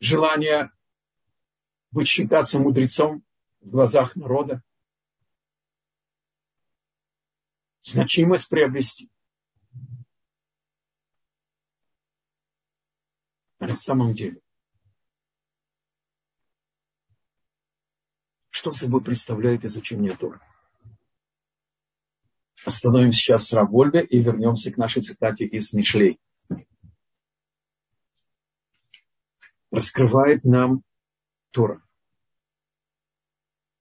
[0.00, 0.70] желание
[1.90, 3.22] быть считаться мудрецом
[3.60, 4.62] в глазах народа,
[7.82, 9.10] значимость приобрести.
[13.58, 14.40] А на самом деле,
[18.48, 20.40] что собой представляет изучение Тора?
[22.64, 26.18] Остановим сейчас с Равольбе и вернемся к нашей цитате из Мишлей.
[29.70, 30.82] Раскрывает нам
[31.50, 31.82] Тора.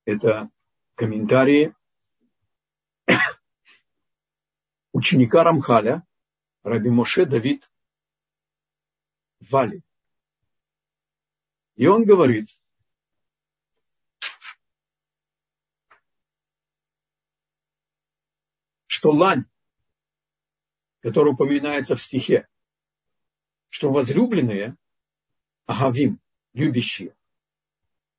[0.06, 0.50] Это
[0.96, 1.76] комментарии
[4.92, 6.06] ученика Рамхаля,
[6.64, 7.72] Раби Моше Давид
[9.40, 9.84] Вали.
[11.76, 12.50] И он говорит,
[18.86, 19.46] что лань,
[21.00, 22.50] которая упоминается в стихе,
[23.70, 24.76] что возлюбленные,
[25.70, 26.20] агавим,
[26.54, 27.16] любящие,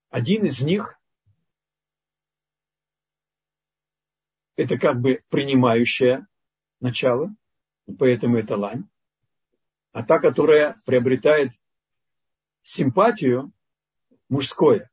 [0.08, 0.96] один из них
[4.54, 6.28] это как бы принимающее
[6.78, 7.34] начало,
[7.98, 8.88] поэтому это лань,
[9.90, 11.50] а та, которая приобретает
[12.62, 13.52] симпатию,
[14.28, 14.88] мужское,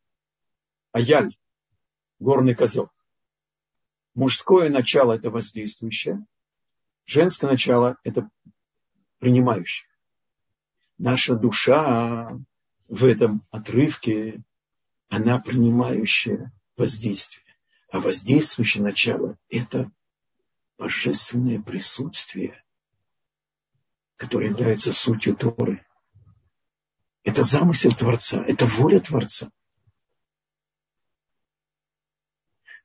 [0.91, 1.37] аяль,
[2.17, 2.89] горный козел.
[4.15, 6.25] Мужское начало– это воздействующее,
[7.05, 8.27] женское начало– это
[9.19, 9.86] принимающее.
[10.97, 12.31] Наша душа
[12.87, 14.41] в этом отрывке,
[15.09, 17.45] она принимающая воздействие.
[17.91, 19.91] А воздействующее начало– это
[20.77, 22.63] божественное присутствие,
[24.15, 25.85] которое является сутью Торы.
[27.23, 29.51] Это замысел Творца, это воля Творца.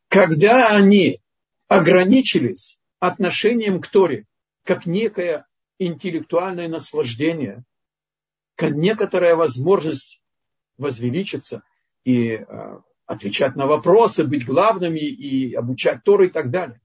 [0.09, 1.21] Когда они
[1.69, 4.27] ограничились отношением к Торе,
[4.63, 5.47] как некое
[5.79, 7.65] интеллектуальное наслаждение,
[8.61, 10.23] некоторая возможность
[10.79, 11.63] возвеличиться
[12.05, 16.81] и э, отвечать на вопросы, быть главными и обучать Тору и так далее.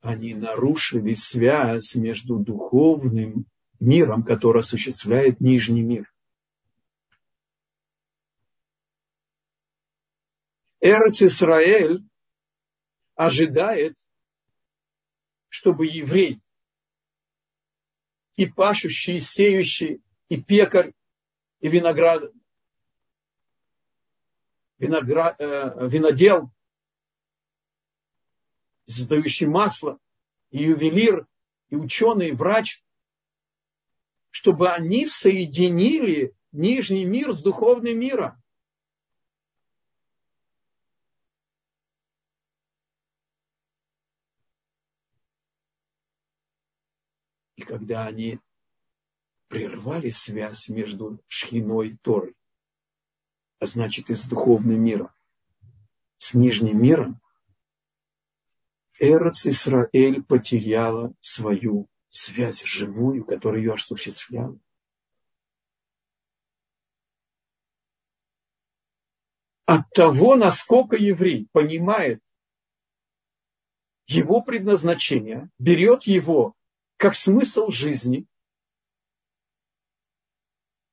[0.00, 3.46] Они нарушили связь между духовным
[3.80, 6.12] миром, который осуществляет нижний мир.
[10.80, 12.04] Эрц Исраэль
[13.14, 13.96] ожидает,
[15.48, 16.43] чтобы еврей
[18.36, 20.92] и пашущий, и сеющий, и пекарь,
[21.60, 22.32] и виноград,
[24.78, 26.50] виноград, э, винодел,
[28.86, 29.98] создающий масло,
[30.50, 31.26] и ювелир,
[31.70, 32.82] и ученый, и врач,
[34.30, 38.42] чтобы они соединили нижний мир с духовным миром.
[47.66, 48.40] Когда они
[49.48, 52.34] прервали связь между Шхиной и Торой,
[53.58, 55.10] а значит и с духовным миром,
[56.18, 57.20] с нижним миром,
[58.98, 64.58] Эрц Исраэль потеряла свою связь живую, которая ее осуществляла.
[69.66, 72.22] От того, насколько еврей понимает
[74.06, 76.54] его предназначение, берет его
[76.96, 78.26] как смысл жизни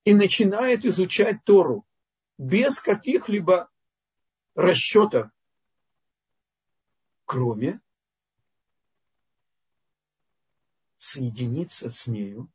[0.03, 1.85] и начинает изучать Тору
[2.37, 3.69] без каких-либо
[4.55, 5.29] расчетов,
[7.25, 7.79] кроме
[10.97, 12.51] соединиться с нею,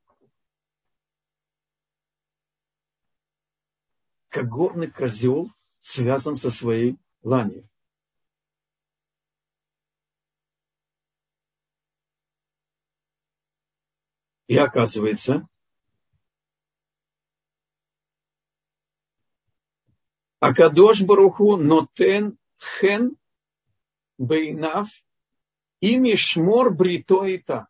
[4.28, 7.68] как горный козел связан со своей ланью.
[14.46, 15.48] И оказывается,
[20.38, 23.16] Акадош Баруху нотен хен
[24.18, 24.88] бейнав
[25.80, 27.68] и мишмор бритоита.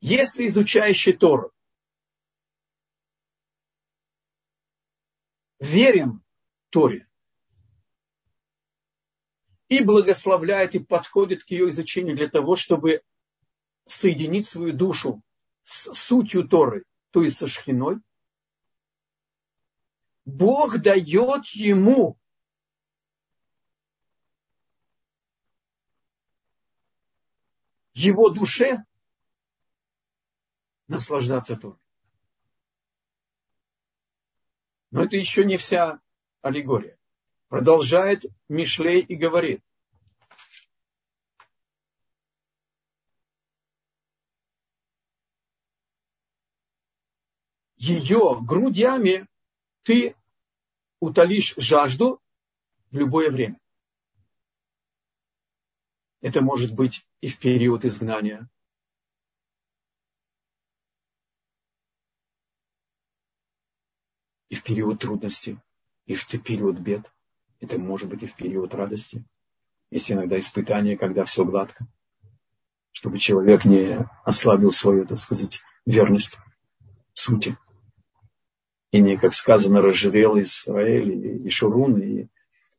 [0.00, 1.52] Если изучающий Тору
[5.58, 6.22] верен
[6.70, 7.05] Торе
[9.68, 13.02] и благословляет и подходит к ее изучению для того, чтобы
[13.86, 15.22] соединить свою душу
[15.64, 17.96] с сутью Торы, то есть со шхиной,
[20.24, 22.18] Бог дает ему
[27.94, 28.84] его душе
[30.88, 31.78] наслаждаться Торой.
[34.90, 36.00] Но это еще не вся
[36.42, 36.98] аллегория.
[37.48, 39.62] Продолжает Мишлей и говорит.
[47.76, 49.28] Ее грудями
[49.82, 50.16] ты
[50.98, 52.20] утолишь жажду
[52.90, 53.60] в любое время.
[56.20, 58.48] Это может быть и в период изгнания,
[64.48, 65.62] и в период трудности,
[66.06, 67.12] и в период бед.
[67.66, 69.24] Это может быть и в период радости.
[69.90, 71.84] Есть иногда испытания, когда все гладко.
[72.92, 76.38] Чтобы человек не ослабил свою, так сказать, верность
[77.12, 77.58] сути.
[78.92, 82.28] и не, как сказано, разжирел Израиль и, Шурун, и,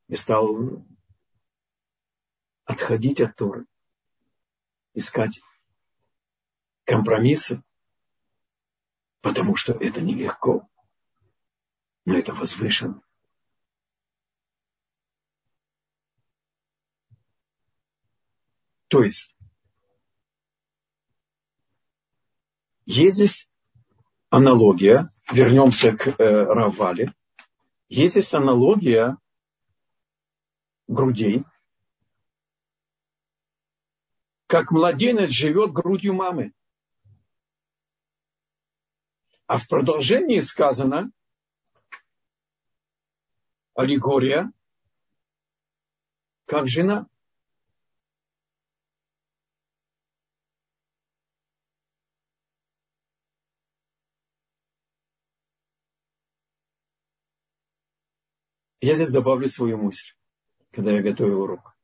[0.08, 0.86] и стал
[2.64, 3.66] отходить от Торы,
[4.94, 5.42] искать
[6.86, 7.62] компромиссы,
[9.20, 10.66] потому что это нелегко,
[12.06, 13.02] но это возвышенно.
[18.88, 19.36] То есть,
[22.86, 23.50] есть здесь
[24.30, 27.14] аналогия, вернемся к э, Равале,
[27.90, 29.18] есть здесь аналогия
[30.88, 31.44] грудей,
[34.48, 36.54] как младенец живет грудью мамы.
[39.48, 41.12] А в продолжении сказано
[43.76, 44.52] аллегория,
[46.46, 47.08] как жена.
[58.88, 60.14] Я здесь добавлю свою мысль,
[60.72, 61.78] когда я готовил урок.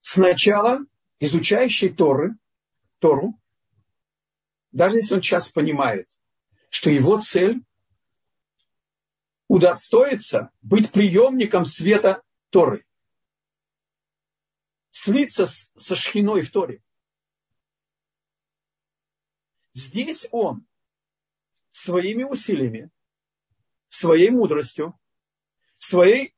[0.00, 0.78] Сначала
[1.20, 2.38] изучающий Торы,
[3.00, 3.38] Тору,
[4.72, 6.08] даже если он сейчас понимает,
[6.70, 7.62] что его цель
[9.46, 12.86] удостоиться быть приемником света Торы.
[14.88, 16.82] Слиться со шхиной в Торе.
[19.74, 20.66] Здесь он
[21.72, 22.90] своими усилиями
[23.88, 24.98] своей мудростью,
[25.78, 26.34] своей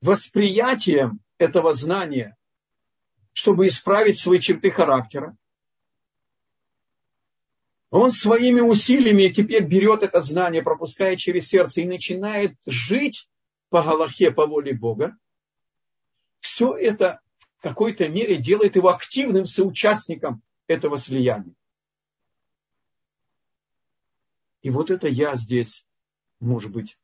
[0.00, 2.36] восприятием этого знания,
[3.32, 5.36] чтобы исправить свои черты характера.
[7.90, 13.28] Он своими усилиями теперь берет это знание, пропуская через сердце и начинает жить
[13.70, 15.16] по Галахе, по воле Бога.
[16.40, 17.20] Все это
[17.58, 21.54] в какой-то мере делает его активным соучастником этого слияния.
[24.62, 25.86] И вот это я здесь,
[26.40, 26.98] может быть,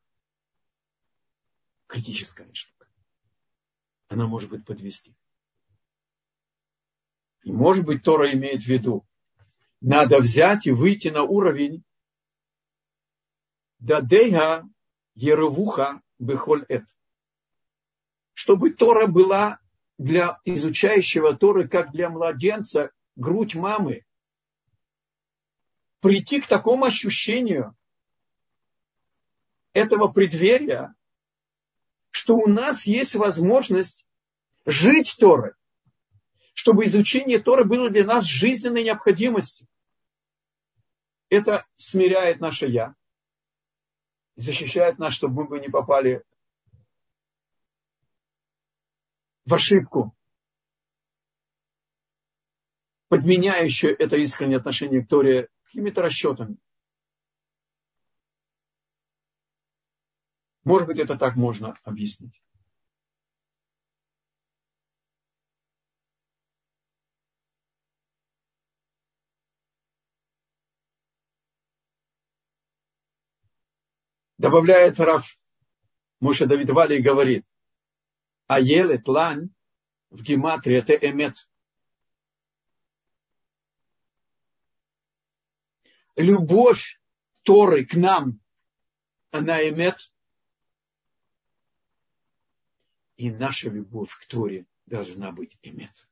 [1.87, 2.89] критическая штука.
[4.09, 5.15] Она может быть подвести.
[7.45, 9.07] И может быть, Тора имеет в виду,
[9.81, 11.85] надо взять и выйти на уровень
[13.79, 14.67] Дадея
[15.15, 16.87] Еревуха Бехоль Эт.
[18.33, 19.61] Чтобы Тора была
[19.99, 24.05] для изучающего Торы, как для младенца, грудь мамы,
[26.05, 27.75] прийти к такому ощущению
[29.73, 30.95] этого преддверия,
[32.11, 34.07] что у нас есть возможность
[34.67, 35.53] жить Торой,
[36.53, 39.67] чтобы изучение Торы было для нас жизненной необходимостью.
[41.31, 42.95] Это смиряет наше «я»,
[44.37, 46.23] защищает нас, чтобы мы не попали
[49.47, 50.15] в ошибку,
[53.09, 56.57] подменяющую это искреннее отношение к Торе какими-то расчетами.
[60.63, 62.41] Может быть, это так можно объяснить.
[74.39, 75.39] Добавляет Раф
[76.21, 77.47] Моше Давид Вали и говорит,
[78.47, 79.51] а елет лань
[80.11, 81.49] в гематрии это эмет.
[86.17, 87.01] Любовь
[87.43, 88.41] Торы к нам,
[89.31, 90.13] она имеет.
[93.17, 96.09] И наша любовь к Торе должна быть имет.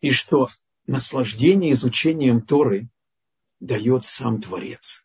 [0.00, 0.48] И что
[0.86, 2.88] наслаждение изучением Торы
[3.60, 5.04] дает сам Творец.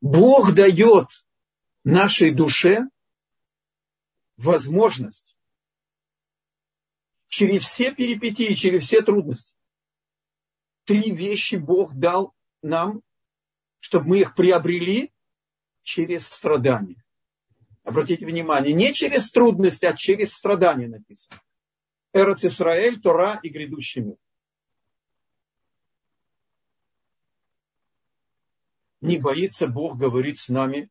[0.00, 1.08] Бог дает
[1.84, 2.82] нашей душе
[4.36, 5.37] возможность
[7.28, 9.54] через все перипетии, через все трудности.
[10.84, 13.02] Три вещи Бог дал нам,
[13.78, 15.12] чтобы мы их приобрели
[15.82, 17.04] через страдания.
[17.84, 21.40] Обратите внимание, не через трудности, а через страдания написано.
[22.12, 24.16] Эрец Исраэль, Тора и грядущий мир.
[29.00, 30.90] Не боится Бог говорить с нами,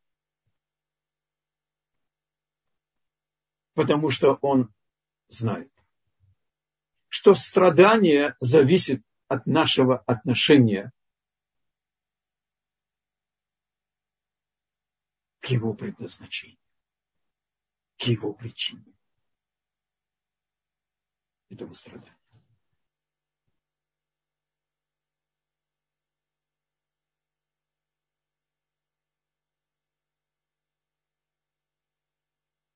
[3.73, 4.73] потому что Он
[5.27, 5.76] знает
[7.17, 10.91] что страдание зависит от нашего отношения
[15.39, 16.59] к его предназначению,
[17.97, 18.93] к его причине
[21.49, 22.15] этого страдания.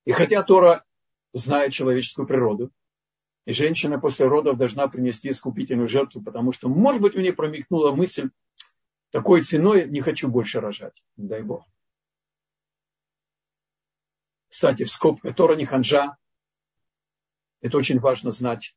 [0.06, 0.84] И хотя Тора
[1.32, 2.72] знает человеческую природу.
[3.46, 7.92] И женщина после родов должна принести искупительную жертву, потому что, может быть, у нее промелькнула
[7.92, 8.30] мысль,
[9.10, 11.66] такой ценой не хочу больше рожать, дай Бог.
[14.48, 16.18] Кстати, в скобках Тора не ханжа.
[17.62, 18.76] Это очень важно знать.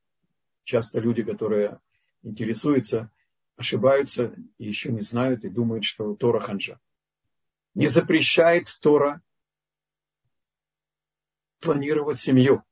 [0.62, 1.80] Часто люди, которые
[2.22, 3.10] интересуются,
[3.56, 6.80] ошибаются и еще не знают и думают, что Тора ханжа.
[7.74, 9.20] Не запрещает Тора
[11.60, 12.62] планировать семью.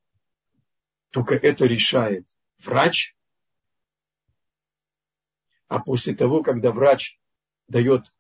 [1.13, 2.27] Только это решает
[2.59, 3.15] врач.
[5.69, 7.21] А после того, когда врач
[7.69, 8.13] дает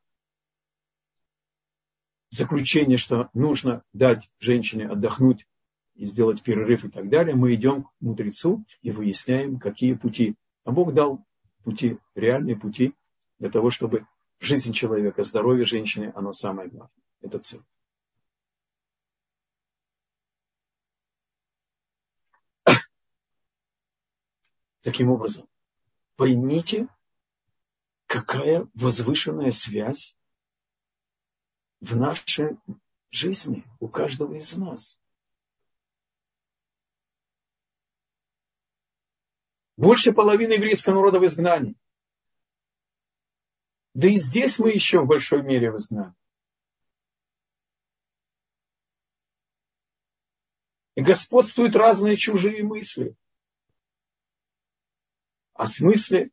[2.29, 5.47] заключение, что нужно дать женщине отдохнуть
[5.95, 10.37] и сделать перерыв и так далее, мы идем к мудрецу и выясняем, какие пути.
[10.65, 11.25] А Бог дал
[11.65, 12.95] пути, реальные пути
[13.39, 14.07] для того, чтобы
[14.39, 16.91] жизнь человека, здоровье женщины, оно самое главное.
[17.23, 17.63] Это цель.
[24.83, 25.49] Таким образом,
[26.17, 26.89] поймите,
[28.07, 30.17] какая возвышенная связь
[31.81, 32.59] в нашей
[33.11, 34.99] жизни у каждого из нас.
[39.77, 41.77] Больше половины еврейского народа в изгнании.
[43.95, 46.15] Да и здесь мы еще в большой мере в изгнании.
[50.97, 53.17] И господствуют разные чужие мысли.
[55.55, 56.31] О смысле,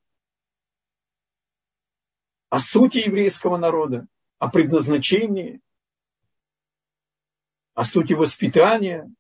[2.50, 4.08] о сути еврейского народа–
[4.40, 5.62] о предназначении,
[7.74, 9.14] о сути воспитания.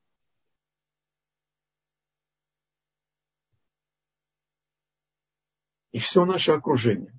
[5.91, 7.13] И все наше окружение,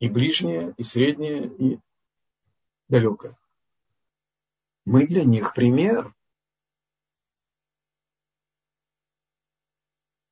[0.00, 1.78] и ближнее, и среднее, и
[2.88, 3.38] далекое.
[4.84, 6.12] Мы для них пример.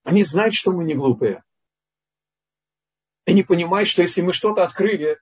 [0.03, 1.45] Они знают, что мы не глупые.
[3.31, 5.20] Они понимают, что если мы что-то открыли,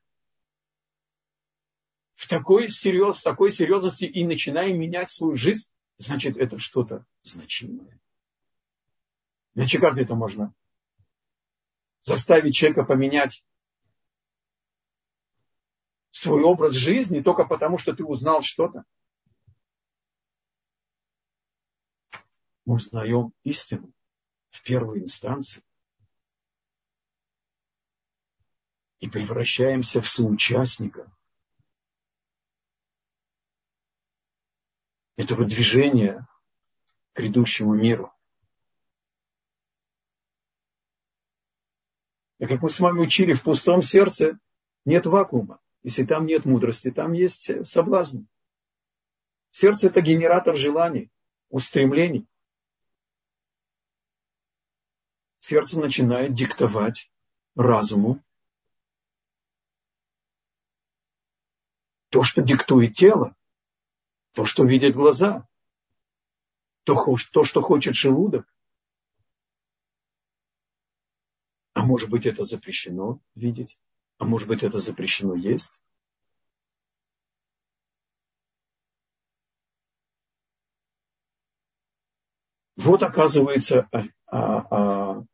[2.14, 8.00] в такой, серьез, такой серьезности и начинаем менять свою жизнь, значит, это что-то значимое.
[9.54, 10.54] Иначе как это можно?
[12.00, 13.44] Заставить человека поменять
[16.09, 18.84] свой образ жизни только потому, что ты узнал что-то?
[22.64, 23.92] Мы узнаем истину
[24.48, 25.62] в первой инстанции
[29.01, 31.11] и превращаемся в соучастника
[35.16, 36.26] этого движения
[37.12, 38.12] к грядущему миру.
[42.38, 44.38] И как мы с вами учили, в пустом сердце
[44.84, 45.61] нет вакуума.
[45.82, 48.24] Если там нет мудрости, там есть соблазн.
[49.51, 51.11] Сердце– это генератор желаний,
[51.49, 52.28] устремлений.
[55.38, 57.11] Сердце начинает диктовать
[57.57, 58.22] разуму
[62.11, 63.34] то, что диктует тело
[64.38, 65.48] то, что видят глаза,
[66.84, 66.94] то,
[67.32, 68.46] то что хочет желудок.
[71.72, 73.76] А может быть, это запрещено видеть,
[74.18, 75.82] а может быть, это запрещено есть.
[82.76, 85.24] Вот оказывается а, а, а,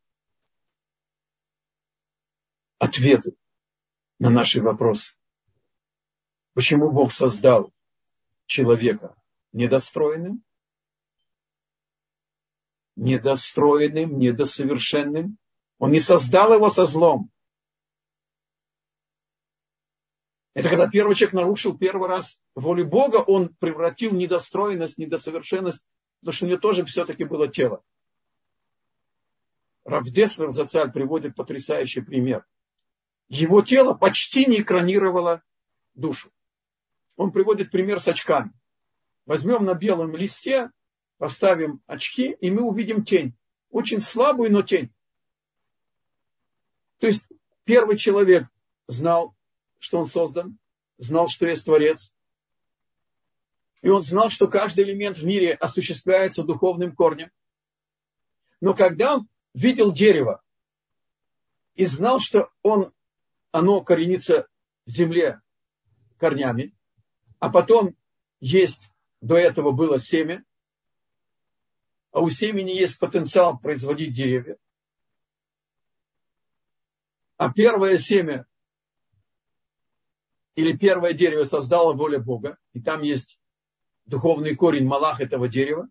[2.79, 3.37] ответы
[4.19, 5.15] на наши вопросы.
[6.55, 7.73] Почему Бог создал
[8.47, 9.17] человека
[9.53, 10.43] недостроенным,
[12.97, 15.39] недостроенным, недосовершенным.
[15.79, 17.31] Он не создал его со злом.
[20.55, 25.85] Это когда первый человек нарушил первый раз волю Бога, он превратил недостроенность, недосовершенность,
[26.21, 27.83] потому что у него тоже все-таки было тело.
[29.85, 32.47] Равдеслер за царь приводит потрясающий пример.
[33.29, 35.43] Его тело почти не экранировало
[35.95, 36.31] душу.
[37.17, 38.53] Он приводит пример с очками.
[39.27, 40.71] Возьмем на белом листе,
[41.19, 43.35] поставим очки, и мы увидим тень.
[43.71, 44.93] Очень слабую, но тень.
[46.99, 47.27] То есть
[47.65, 48.47] первый человек
[48.87, 49.35] знал,
[49.79, 50.59] что он создан,
[50.99, 52.15] знал, что есть Творец.
[53.83, 57.31] И он знал, что каждый элемент в мире осуществляется духовным корнем.
[58.61, 60.43] Но когда он видел дерево
[61.75, 62.93] и знал, что он,
[63.51, 64.49] оно коренится
[64.87, 65.41] в земле
[66.19, 66.75] корнями,
[67.45, 67.95] а потом
[68.41, 68.89] есть,
[69.21, 70.43] до этого было семя,
[72.11, 74.57] а у семени есть потенциал производить деревья.
[77.37, 78.47] А первое семя
[80.55, 83.43] или первое дерево создало воля Бога, и там есть
[84.07, 85.91] духовный корень Малах этого дерева.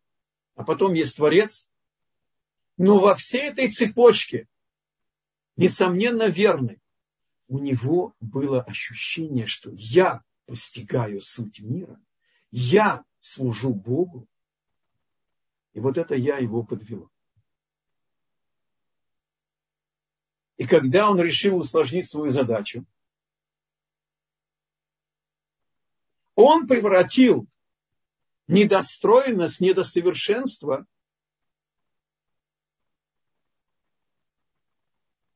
[0.56, 1.72] а потом есть Творец.
[2.78, 4.48] Но во всей этой цепочке,
[5.56, 6.82] несомненно верный,
[7.48, 12.00] у него было ощущение, что я постигаю суть мира,
[12.52, 14.28] я служу Богу.
[15.74, 17.10] И вот это я его подвело.
[20.58, 22.86] И когда он решил усложнить свою задачу,
[26.36, 27.48] он превратил
[28.48, 30.86] недостроенность, недосовершенство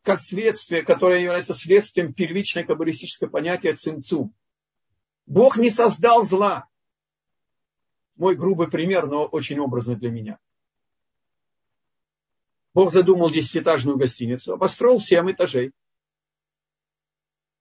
[0.08, 4.34] как следствие, которое является следствием первичной каббалистического понятия цинцу.
[5.28, 6.68] Бог не создал зла.
[8.16, 10.40] Мой грубый пример, но очень образный для меня.
[12.74, 15.74] Бог задумал десятиэтажную гостиницу, построил семь этажей.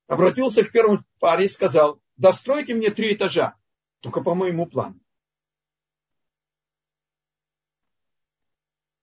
[0.07, 3.57] Обратился к первому паре и сказал, достройте мне три этажа,
[4.01, 5.01] только по моему плану.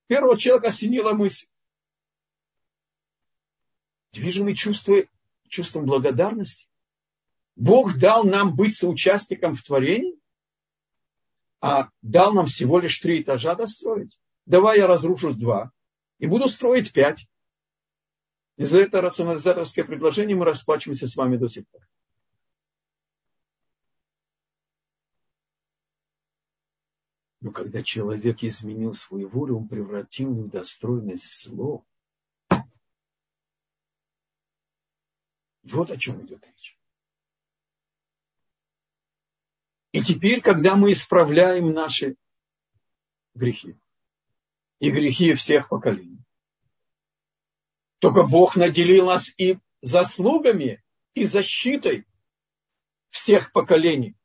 [0.08, 1.48] Первого человека осенила мысль.
[4.14, 5.04] Движимый чувство,
[5.50, 6.70] чувством благодарности.
[7.56, 10.20] Бог дал нам быть соучастником в творении,
[11.62, 14.20] а дал нам всего лишь три этажа достроить.
[14.46, 15.72] Давай я разрушу два
[16.18, 17.28] и буду строить пять.
[18.58, 21.82] И за это рационализаторское предложение мы расплачиваемся с вами до сих пор.
[27.42, 31.84] Но когда человек изменил свою волю, он превратил недостроенность в зло.
[35.64, 36.78] Вот о чем идет речь.
[39.94, 42.16] И теперь, когда мы исправляем наши
[43.36, 43.78] грехи
[44.80, 46.20] и грехи всех поколений,
[48.00, 50.84] только Бог наделил нас и заслугами,
[51.14, 52.08] и защитой
[53.12, 54.16] всех поколений.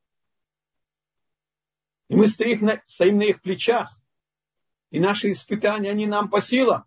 [2.08, 3.94] И мы стоим на, стоим на их плечах.
[4.90, 6.86] И наши испытания, они нам по силам.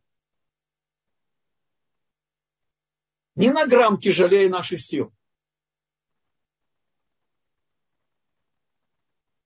[3.35, 5.13] Ни на грамм тяжелее наших сил.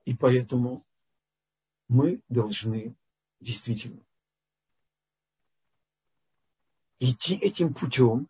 [0.06, 0.86] И поэтому
[1.88, 2.96] мы должны
[3.40, 4.06] действительно
[7.00, 8.30] идти этим путем,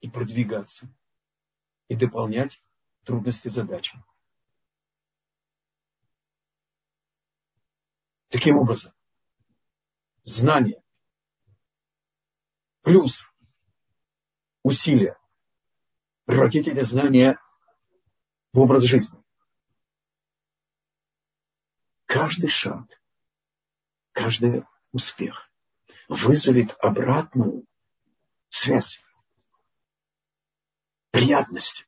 [0.00, 0.88] и продвигаться,
[1.88, 2.62] и дополнять
[3.04, 4.02] трудности задачи.
[8.28, 8.92] Таким образом,
[10.22, 10.82] знание
[12.82, 13.32] плюс
[14.68, 15.18] усилия
[16.26, 17.40] превратить эти знания
[18.52, 19.18] в образ жизни.
[22.04, 22.84] Каждый шаг,
[24.12, 25.50] каждый успех
[26.08, 27.64] вызовет обратную
[28.48, 29.02] связь
[31.10, 31.86] приятность,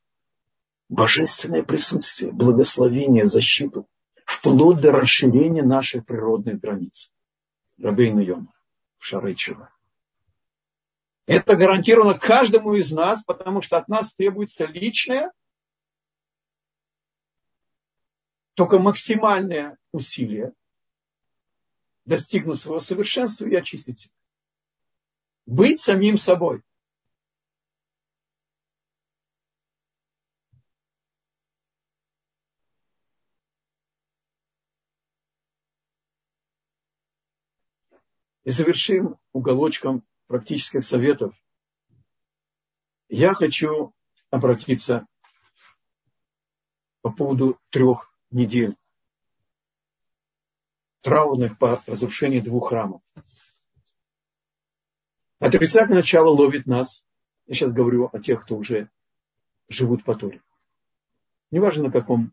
[0.88, 3.86] божественное присутствие, благословение, защиту,
[4.24, 7.12] вплоть до расширения наших природных границ.
[7.78, 8.52] Рабейна Йома,
[8.98, 9.70] Шарычева.
[11.30, 15.30] Это гарантировано каждому из нас, потому что от нас требуется личное,
[18.54, 20.52] только максимальное усилие
[22.04, 24.14] достигнуть своего совершенства и очистить себя.
[25.46, 26.64] Быть самим собой.
[38.42, 41.34] И завершим уголочком практических советов.
[43.08, 43.92] Я хочу
[44.30, 45.08] обратиться
[47.02, 48.76] по поводу трех недель
[51.00, 53.02] траурных по разрушению двух храмов.
[55.40, 57.04] Отрицательное начало ловит нас.
[57.46, 58.88] Я сейчас говорю о тех, кто уже
[59.68, 60.40] живут по Торе.
[61.50, 62.32] Неважно на каком,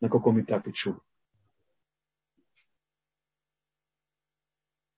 [0.00, 1.00] на каком этапе чува.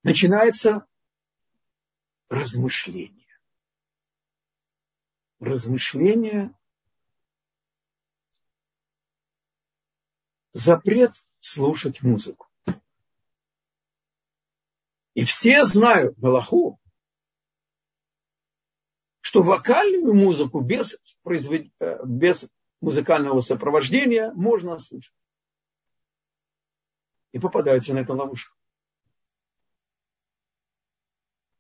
[0.03, 0.87] начинается
[2.29, 3.25] размышление.
[5.41, 6.55] Размышление,
[10.53, 12.49] запрет слушать музыку.
[15.15, 16.81] И все знают Галаху,
[19.21, 21.63] что вокальную музыку без, производ...
[21.81, 22.49] Э, без
[22.81, 25.15] музыкального сопровождения можно слушать.
[27.33, 28.57] И попадаются на эту ловушку.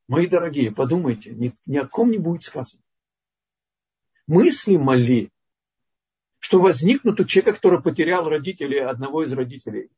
[0.07, 2.83] Мои дорогие, подумайте, ни, ни о ком не будет сказано.
[4.27, 5.33] Мысли ли,
[6.39, 9.91] что возникнут у человека, который потерял родителей, одного из родителей,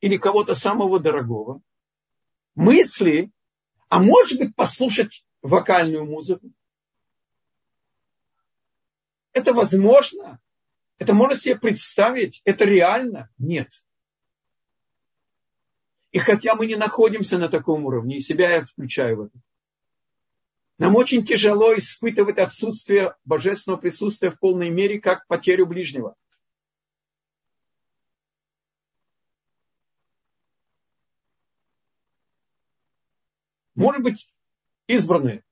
[0.00, 1.60] или кого-то самого дорогого,
[2.54, 3.30] мысли,
[3.88, 6.50] а может быть послушать вокальную музыку.
[9.32, 10.40] это возможно?
[10.98, 12.42] Это можно себе представить?
[12.44, 13.30] Это реально?
[13.38, 13.82] Нет.
[16.12, 19.38] И хотя мы не находимся на таком уровне, и себя я включаю в это,
[20.78, 26.16] нам очень тяжело испытывать отсутствие божественного присутствия в полной мере, как потерю ближнего.
[33.74, 34.32] Может быть,
[34.86, 35.44] избранные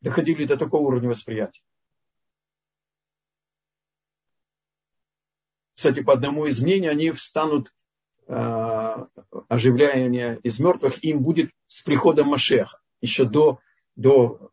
[0.00, 1.62] доходили до такого уровня восприятия.
[5.74, 7.74] Кстати, по одному из мнений, они встанут
[8.26, 8.34] э,
[9.48, 13.60] оживление из мертвых, им будет с приходом Машеха, еще до
[13.96, 14.50] до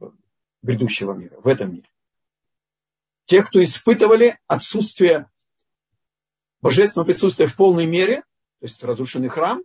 [0.62, 1.90] грядущего мира, в этом мире.
[3.26, 5.30] Те, кто испытывали отсутствие
[6.62, 8.22] божественного присутствия в полной мере,
[8.60, 9.64] то есть разрушенный храм,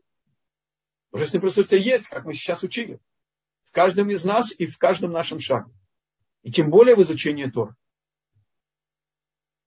[1.11, 3.01] божественное присутствие есть, как мы сейчас учили,
[3.65, 5.73] в каждом из нас и в каждом нашем шаге.
[6.43, 7.77] И тем более в изучении Тора.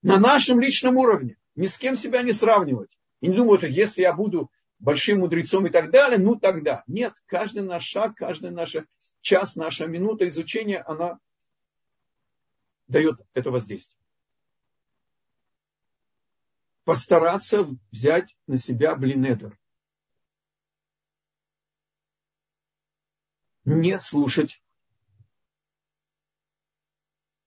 [0.02, 1.38] На нашем личном уровне.
[1.56, 2.96] Ни с кем себя не сравнивать.
[3.22, 6.84] И не думать, если я буду большим мудрецом и так далее, ну тогда.
[6.88, 8.86] Нет, каждый наш шаг, каждая наша
[9.22, 11.20] час, наша минута изучения, она
[12.88, 14.00] дает это воздействие.
[16.84, 19.58] Постараться взять на себя блинедер.
[23.64, 24.62] Не слушать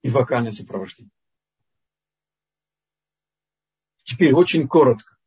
[0.02, 1.12] и вокальное сопровождение.
[4.02, 5.17] Теперь очень коротко.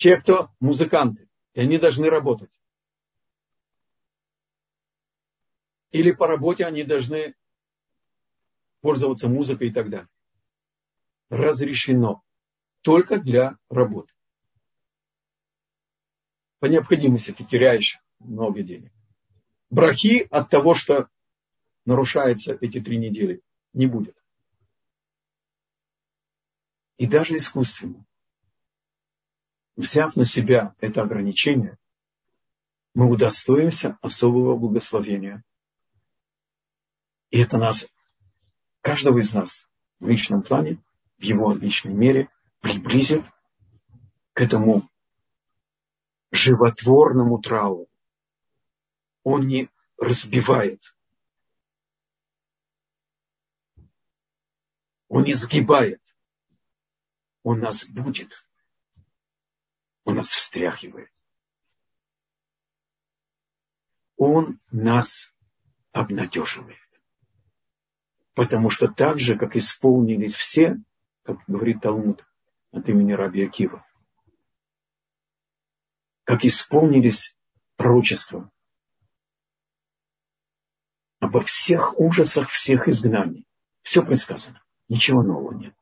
[0.00, 2.60] Те, кто музыканты, и они должны работать.
[5.90, 7.34] или по работе они должны
[8.80, 10.08] пользоваться музыкой и так далее.
[11.28, 12.22] Разрешено.
[12.82, 14.12] Только для работы.
[16.60, 18.92] По необходимости ты теряешь много денег.
[19.68, 21.08] Брахи от того, что
[21.84, 23.42] нарушается эти три недели,
[23.72, 24.16] не будет.
[26.96, 28.04] И даже искусственно.
[29.76, 31.78] Взяв на себя это ограничение,
[32.94, 35.44] мы удостоимся особого благословения
[37.30, 37.86] и это нас,
[38.80, 39.68] каждого из нас
[40.00, 40.82] в личном плане,
[41.18, 42.28] в его личной мере
[42.60, 43.24] приблизит
[44.32, 44.88] к этому
[46.32, 47.88] животворному трауру.
[49.22, 50.94] Он не разбивает.
[55.08, 56.00] Он не сгибает.
[57.42, 58.46] Он нас будет.
[60.04, 61.10] Он нас встряхивает.
[64.16, 65.32] Он нас
[65.92, 66.78] обнадеживает.
[68.34, 70.76] Потому что так же, как исполнились все,
[71.22, 72.24] как говорит Талмуд
[72.70, 73.84] от имени Раби Акива,
[76.24, 77.36] как исполнились
[77.76, 78.50] пророчества
[81.18, 83.46] обо всех ужасах всех изгнаний.
[83.82, 84.62] Все предсказано.
[84.88, 85.74] Ничего нового нет.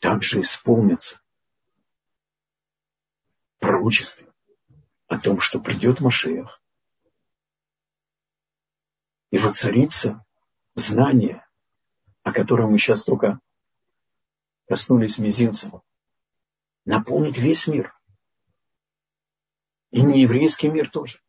[0.00, 1.20] Также исполнится
[3.58, 4.26] пророчество
[5.06, 6.62] о том, что придет Машех,
[9.30, 10.24] и воцарится
[10.74, 11.46] знание,
[12.22, 13.40] о котором мы сейчас только
[14.66, 15.82] коснулись мизинцем,
[16.86, 17.94] наполнит весь мир.
[19.90, 21.20] И нееврейский мир тоже.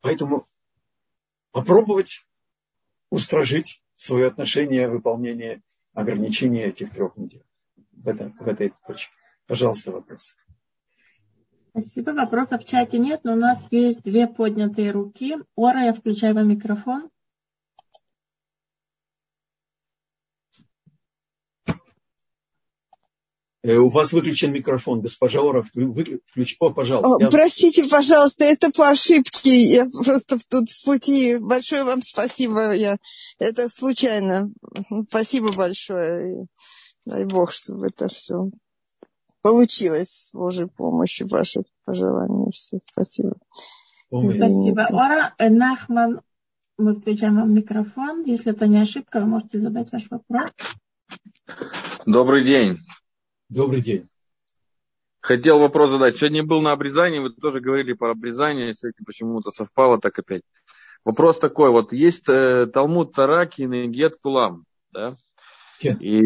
[0.00, 0.46] Поэтому
[1.52, 2.26] попробовать
[3.10, 7.44] устражить свое отношение выполнения ограничения этих трех недель.
[7.92, 9.12] В, этом, в этой точке.
[9.46, 10.34] Пожалуйста, вопрос.
[11.70, 12.12] Спасибо.
[12.12, 15.36] Вопросов в чате нет, но у нас есть две поднятые руки.
[15.54, 17.10] Ора, я включаю вам микрофон.
[23.62, 26.56] У вас выключен микрофон, госпожа Ора, включи.
[26.60, 27.26] О, пожалуйста.
[27.26, 29.50] О, простите, пожалуйста, это по ошибке.
[29.50, 31.36] Я просто тут в пути.
[31.38, 32.72] Большое вам спасибо.
[32.72, 32.96] Я...
[33.38, 34.50] Это случайно.
[35.08, 36.46] Спасибо большое.
[37.04, 38.50] Дай Бог, чтобы это все
[39.42, 42.50] получилось с Божьей помощью, ваших пожеланий.
[42.52, 42.78] Все.
[42.82, 43.36] Спасибо.
[44.08, 44.86] Спасибо.
[44.90, 46.20] Ора, э, Нахман,
[46.78, 48.22] мы включаем вам микрофон.
[48.24, 50.50] Если это не ошибка, вы можете задать ваш вопрос.
[52.06, 52.78] Добрый день.
[53.50, 54.08] Добрый день.
[55.20, 56.16] Хотел вопрос задать.
[56.16, 60.42] Сегодня был на обрезании, вы тоже говорили про обрезание, сегодня почему-то совпало так опять.
[61.04, 65.16] Вопрос такой, вот есть э, Талмуд Тараки и Гет Кулам, да?
[65.82, 65.98] Yeah.
[65.98, 66.22] И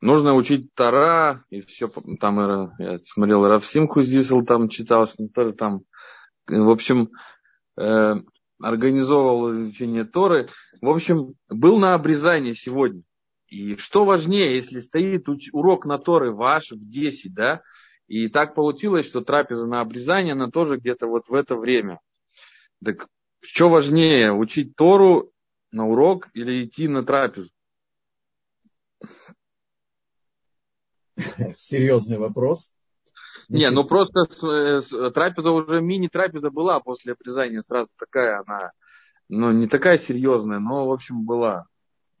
[0.00, 5.52] нужно учить Тара, и все, там э, я смотрел Равсим Хузисл, там читал, что тоже
[5.52, 5.82] там,
[6.48, 7.10] в общем,
[7.78, 8.16] э,
[8.60, 10.48] организовывал учение Торы.
[10.80, 13.02] В общем, был на обрезании сегодня.
[13.48, 17.62] И что важнее, если стоит урок на Торы ваш в 10, да,
[18.08, 22.00] и так получилось, что трапеза на обрезание, она тоже где-то вот в это время.
[22.84, 23.08] Так
[23.40, 25.32] что важнее, учить Тору
[25.70, 27.50] на урок или идти на трапезу?
[31.56, 32.72] Серьезный вопрос.
[33.48, 34.26] Не, ну просто
[35.12, 38.72] трапеза уже, мини-трапеза была после обрезания, сразу такая она,
[39.28, 41.66] ну не такая серьезная, но в общем была.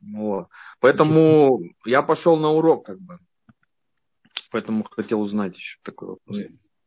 [0.00, 0.48] Вот.
[0.80, 3.18] Поэтому я пошел на урок как бы.
[4.50, 6.38] Поэтому хотел узнать еще такой вопрос.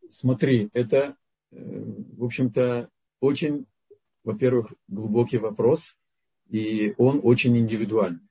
[0.09, 1.15] Смотри, это,
[1.51, 1.57] э,
[2.17, 2.89] в общем-то,
[3.19, 3.65] очень,
[4.23, 5.95] во-первых, глубокий вопрос,
[6.49, 8.27] и он очень индивидуальный.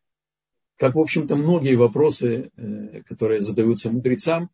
[0.77, 4.51] Как, в общем-то, многие вопросы, э, которые задаются мудрецам,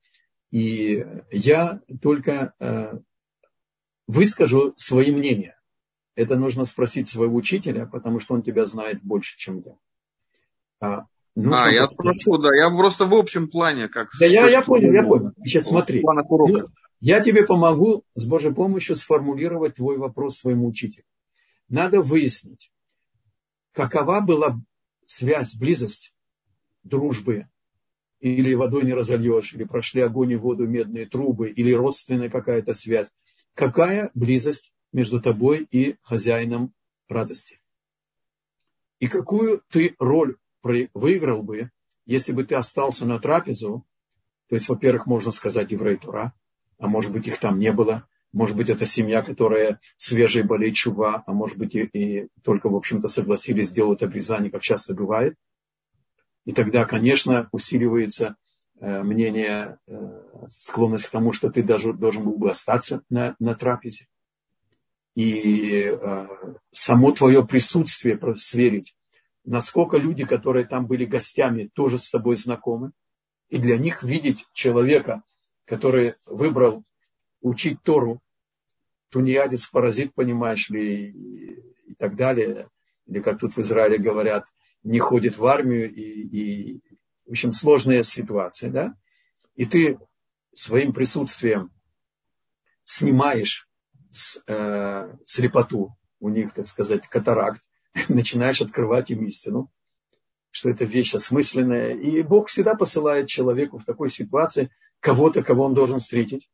[0.50, 2.98] и я только э,
[4.06, 5.58] выскажу свои мнения.
[6.14, 9.76] Это нужно спросить своего учителя, потому что он тебя знает больше, чем я.
[10.84, 11.06] А,
[11.36, 14.10] а я спрошу, да, я просто в общем плане как.
[14.20, 15.32] Да, я, я понял, я понял.
[15.44, 16.02] Сейчас смотри.
[16.02, 16.68] Ну,
[17.00, 21.04] я тебе помогу с Божьей помощью сформулировать твой вопрос своему учителю.
[21.68, 22.70] Надо выяснить,
[23.72, 24.60] какова была
[25.06, 26.14] связь, близость
[26.82, 27.48] дружбы,
[28.20, 33.14] или водой не разольешь, или прошли огонь и воду медные трубы, или родственная какая-то связь.
[33.54, 36.72] Какая близость между тобой и хозяином
[37.08, 37.60] радости?
[39.00, 41.70] И какую ты роль выиграл бы,
[42.06, 43.84] если бы ты остался на трапезу,
[44.48, 46.32] то есть, во-первых, можно сказать еврей Тура,
[46.78, 51.22] а может быть, их там не было, может быть, это семья, которая свежая болеет чува,
[51.26, 55.36] а может быть, и, и только, в общем-то, согласились сделать обрезание, как часто бывает.
[56.44, 58.34] И тогда, конечно, усиливается
[58.80, 59.94] э, мнение, э,
[60.48, 64.08] склонность к тому, что ты даже должен был бы остаться на, на трапезе.
[65.14, 66.26] И э,
[66.72, 68.96] само твое присутствие сверить
[69.44, 72.92] насколько люди, которые там были гостями, тоже с тобой знакомы.
[73.48, 75.22] И для них видеть человека,
[75.64, 76.84] который выбрал
[77.40, 78.20] учить Тору,
[79.10, 82.68] тунеядец, паразит, понимаешь ли, и, и так далее.
[83.06, 84.46] Или как тут в Израиле говорят,
[84.82, 86.80] не ходит в армию, и, и
[87.26, 88.94] в общем, сложная ситуация, да?
[89.54, 89.98] И ты
[90.52, 91.70] своим присутствием
[92.82, 93.68] снимаешь
[94.10, 97.62] с, э, слепоту, у них, так сказать, катаракт,
[98.08, 99.70] начинаешь открывать им истину,
[100.50, 101.94] что это вещь осмысленная.
[101.94, 104.70] И Бог всегда посылает человеку в такой ситуации
[105.00, 106.50] кого-то, кого он должен встретить,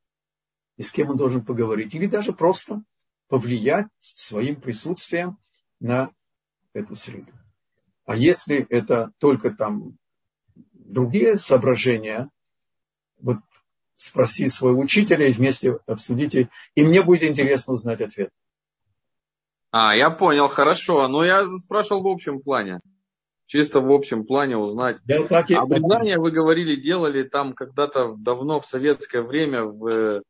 [0.77, 2.83] и с кем он должен поговорить, или даже просто
[3.29, 5.39] повлиять своим присутствием
[5.79, 6.11] на
[6.73, 7.33] эту среду.
[8.05, 9.97] А если это только там
[10.73, 12.29] другие соображения,
[13.19, 13.39] вот
[13.97, 18.33] спроси своего учителя и вместе обсудите, и мне будет интересно узнать ответ.
[19.73, 21.07] А, я понял, хорошо.
[21.09, 22.81] Но я спрашивал в общем плане.
[23.47, 24.99] Чисто в общем плане узнать.
[25.07, 25.25] Я.
[25.61, 30.23] Обрезание, вы говорили, делали там когда-то давно в советское время в э,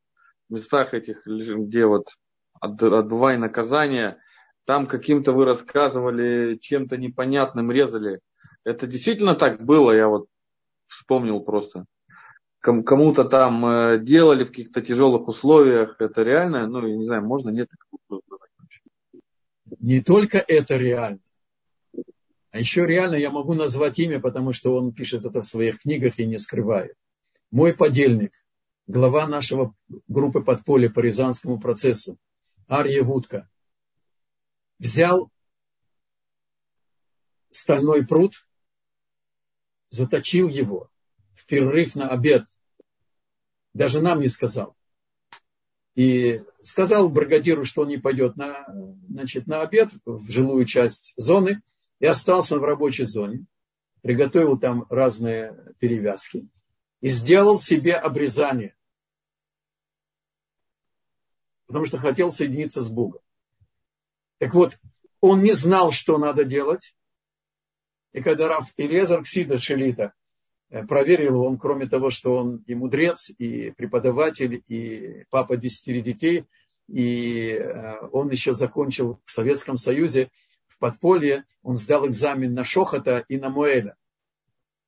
[0.49, 2.07] местах этих, где вот
[2.59, 4.17] отбывай наказания.
[4.65, 8.19] Там каким-то вы рассказывали, чем-то непонятным резали.
[8.63, 10.25] Это действительно так было, я вот
[10.87, 11.85] вспомнил просто.
[12.59, 15.95] Кому-то там э, делали в каких-то тяжелых условиях.
[15.99, 16.67] Это реально?
[16.67, 17.67] Ну, я не знаю, можно, нет?
[19.79, 21.21] Не только это реально,
[22.51, 26.19] а еще реально я могу назвать имя, потому что он пишет это в своих книгах
[26.19, 26.95] и не скрывает.
[27.49, 28.33] Мой подельник,
[28.87, 29.73] глава нашего
[30.07, 32.17] группы подполья по Рязанскому процессу,
[32.67, 33.49] Арье Вудка,
[34.79, 35.31] взял
[37.49, 38.45] стальной пруд,
[39.89, 40.89] заточил его
[41.35, 42.47] в перерыв на обед.
[43.73, 44.75] Даже нам не сказал.
[45.95, 48.65] И сказал бригадиру, что он не пойдет на,
[49.09, 51.61] значит, на обед в жилую часть зоны,
[51.99, 53.45] и остался в рабочей зоне,
[54.01, 56.47] приготовил там разные перевязки
[57.01, 58.75] и сделал себе обрезание,
[61.67, 63.21] потому что хотел соединиться с Богом.
[64.37, 64.77] Так вот,
[65.19, 66.95] он не знал, что надо делать,
[68.13, 70.13] и когда Раф Илезар Ксида Шелита
[70.87, 76.45] проверил его, он, кроме того, что он и мудрец, и преподаватель, и папа десятери детей,
[76.87, 80.29] и э, он еще закончил в Советском Союзе
[80.67, 83.95] в подполье, он сдал экзамен на Шохата и на Моэля.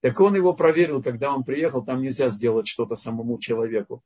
[0.01, 4.03] Так он его проверил, когда он приехал, там нельзя сделать что-то самому человеку.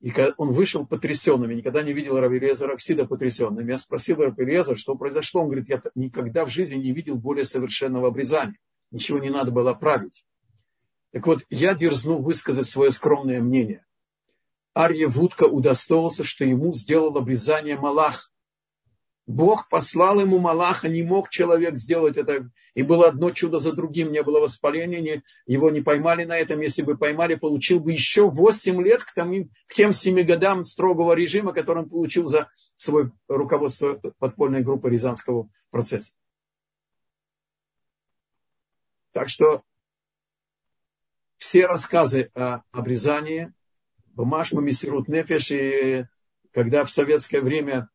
[0.00, 1.50] И он вышел потрясенным.
[1.50, 3.66] Я никогда не видел Равилеза Раксида потрясенным.
[3.66, 5.40] Я спросил Равилеза, что произошло.
[5.40, 8.58] Он говорит, я никогда в жизни не видел более совершенного обрезания.
[8.90, 10.22] Ничего не надо было править.
[11.12, 13.84] Так вот, я дерзну высказать свое скромное мнение.
[14.74, 18.30] Арье Вудка удостоился, что ему сделал обрезание Малах.
[19.26, 22.50] Бог послал ему Малаха, не мог человек сделать это.
[22.74, 26.60] И было одно чудо за другим, не было воспаления, не, его не поймали на этом.
[26.60, 31.12] Если бы поймали, получил бы еще 8 лет к, тому, к тем 7 годам строгого
[31.14, 36.14] режима, который он получил за свое руководство подпольной группы Рязанского процесса.
[39.12, 39.62] Так что
[41.38, 43.52] все рассказы о обрезании,
[44.08, 46.06] Бумашма Мессирут Нефеш, и
[46.52, 47.88] когда в советское время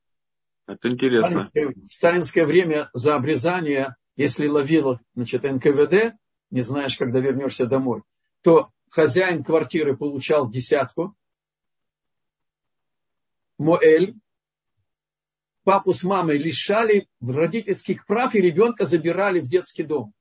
[0.65, 1.27] это интересно.
[1.27, 6.15] В сталинское, в сталинское время за обрезание, если ловил значит, НКВД,
[6.49, 8.03] не знаешь, когда вернешься домой,
[8.41, 11.15] то хозяин квартиры получал десятку,
[13.57, 14.15] Моэль,
[15.63, 20.13] папу с мамой лишали родительских прав и ребенка забирали в детский дом.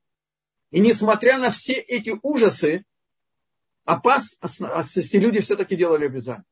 [0.71, 2.85] И несмотря на все эти ужасы,
[3.85, 6.45] опас, эти люди все-таки делали обрезание.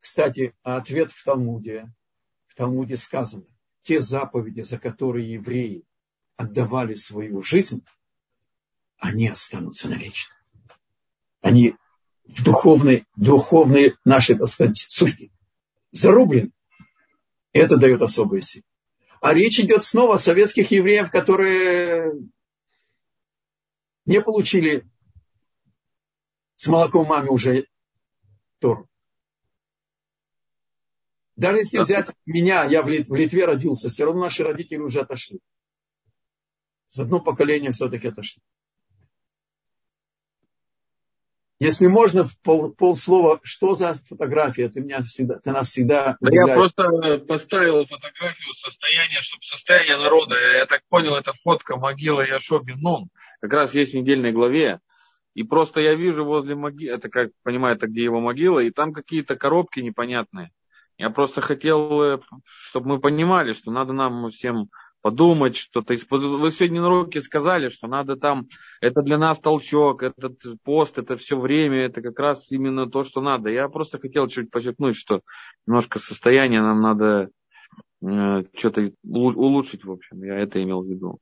[0.00, 1.92] Кстати, ответ в Талмуде.
[2.46, 3.44] В Талмуде сказано,
[3.82, 5.84] те заповеди, за которые евреи
[6.36, 7.84] отдавали свою жизнь,
[8.98, 10.34] они останутся навечно.
[11.40, 11.74] Они
[12.24, 15.30] в духовной, духовной нашей, так сказать, сути
[15.90, 16.50] зарублены.
[17.52, 18.64] Это дает особую силу.
[19.20, 22.12] А речь идет снова о советских евреев, которые
[24.06, 24.88] не получили
[26.54, 27.66] с молоком мамы уже
[28.60, 28.88] Тору.
[31.34, 35.40] Даже если взять меня, я в Литве родился, все равно наши родители уже отошли.
[36.88, 38.42] С одно поколение все-таки отошли.
[41.58, 44.68] Если можно, в пол, полслова, что за фотография?
[44.68, 46.48] Ты, меня всегда, ты нас всегда удивляешь.
[46.48, 50.34] Я просто поставил фотографию состояния, чтобы состояние народа.
[50.38, 53.08] Я так понял, это фотка могилы Яшоби Нун.
[53.40, 54.80] Как раз есть в недельной главе.
[55.32, 58.92] И просто я вижу возле могилы, это как понимаю, это где его могила, и там
[58.92, 60.50] какие-то коробки непонятные.
[60.98, 64.70] Я просто хотел, э, чтобы мы понимали, что надо нам всем
[65.06, 65.94] подумать что-то.
[65.94, 68.48] Вы сегодня на уроке сказали, что надо там,
[68.80, 73.20] это для нас толчок, этот пост, это все время, это как раз именно то, что
[73.20, 73.48] надо.
[73.48, 75.20] Я просто хотел чуть подчеркнуть, что
[75.64, 77.30] немножко состояние нам надо
[78.02, 80.24] э, что-то улучшить, в общем.
[80.24, 81.18] Я это имел в виду.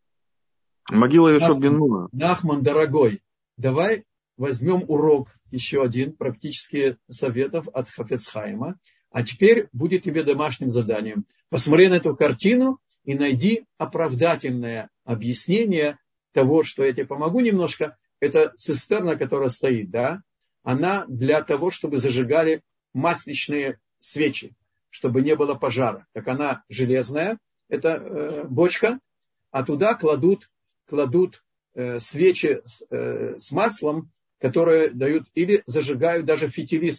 [0.91, 2.09] Могила Ешо Бенуна.
[2.12, 3.20] Нахман, дорогой,
[3.59, 4.05] давай
[4.39, 8.78] возьмем урок еще один, практические советов от Хафецхайма.
[9.11, 11.26] А теперь будет тебе домашним заданием.
[11.51, 15.98] Посмотри на эту картину и найди оправдательное объяснение
[16.32, 17.96] того, что я тебе помогу немножко.
[18.20, 20.22] Это цистерна, которая стоит, да?
[20.62, 22.62] Она для того, чтобы зажигали
[22.94, 24.55] масличные свечи,
[24.90, 26.07] чтобы не было пожара.
[26.12, 27.38] Так она железная,
[27.68, 28.98] это э, бочка,
[29.50, 30.50] а туда кладут,
[30.86, 31.44] кладут
[31.74, 36.92] э, свечи с, э, с маслом, которые дают, или зажигают даже фитили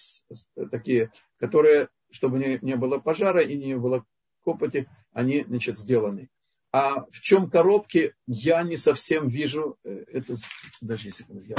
[0.71, 4.05] такие, которые чтобы не, не было пожара и не было
[4.45, 6.29] копоти, они, значит, сделаны.
[6.71, 9.77] А в чем коробки, я не совсем вижу.
[9.83, 10.35] Э, это,
[10.79, 11.55] подожди секунду, я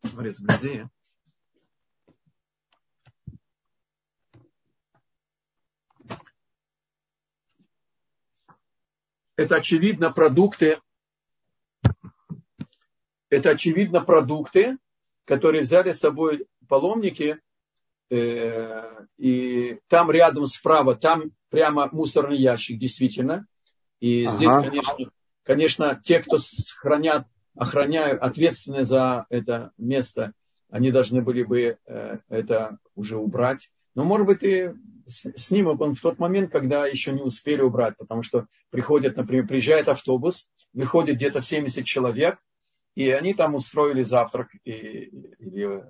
[0.00, 0.84] посмотреть вблизи.
[9.36, 10.80] Это очевидно продукты,
[13.28, 14.78] это очевидно продукты,
[15.24, 17.40] которые взяли с собой паломники
[18.10, 23.46] и там рядом справа, там прямо мусорный ящик, действительно.
[24.00, 24.36] И ага.
[24.36, 25.10] здесь, конечно,
[25.44, 26.38] конечно, те, кто
[26.78, 27.26] хранят,
[27.56, 30.32] охраняют, ответственны за это место,
[30.70, 33.70] они должны были бы э, это уже убрать.
[33.94, 34.72] Но, может быть, и
[35.06, 39.88] снимок он в тот момент, когда еще не успели убрать, потому что приходит, например, приезжает
[39.88, 42.38] автобус, выходит где-то 70 человек,
[42.96, 45.84] и они там устроили завтрак и, или э,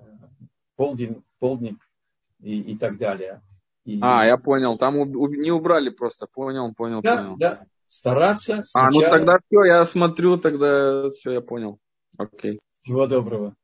[0.75, 1.77] полдень, полдник
[2.45, 3.41] и, и так далее.
[3.85, 3.99] И...
[4.01, 7.37] А, я понял, там у, не убрали просто, понял, понял, да, понял.
[7.37, 8.63] Да, стараться.
[8.65, 8.87] Сначала...
[8.87, 11.79] А, ну тогда все, я смотрю, тогда все, я понял.
[12.17, 12.59] Окей.
[12.81, 13.55] Всего доброго.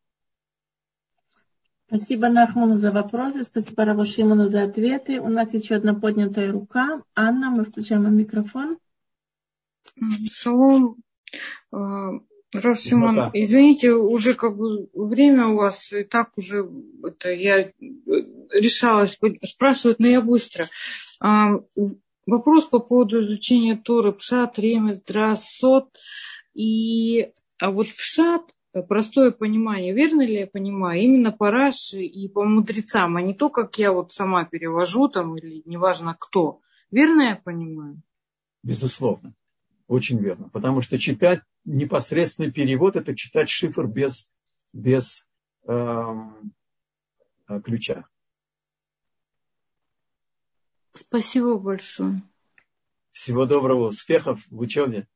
[1.88, 5.20] Спасибо Нахману за вопросы, спасибо Раву Шимону за ответы.
[5.20, 7.04] У нас еще одна поднятая рука.
[7.16, 8.78] Анна, мы включаем микрофон.
[10.32, 10.98] Шалом.
[12.54, 16.70] А, Равшиман, извините, уже как бы время у вас и так уже
[17.04, 17.72] это я
[18.52, 20.68] решалась спрашивать, но я быстро.
[21.20, 21.60] А,
[22.26, 25.88] вопрос по поводу изучения Торы, Пшат, Ремес, Драсот.
[26.54, 28.42] И а вот Пшат,
[28.88, 33.50] простое понимание, верно ли я понимаю, именно по Раши и по мудрецам, а не то,
[33.50, 36.60] как я вот сама перевожу там или неважно кто.
[36.90, 38.02] Верно я понимаю?
[38.64, 39.34] Безусловно.
[39.92, 40.48] Очень верно.
[40.48, 44.30] Потому что читать непосредственный перевод– это читать шифр без,
[44.72, 45.28] без
[45.66, 46.54] эм,
[47.50, 48.06] э, ключа.
[50.94, 52.22] Спасибо большое.
[53.12, 55.10] Всего доброго, успехов в учебе.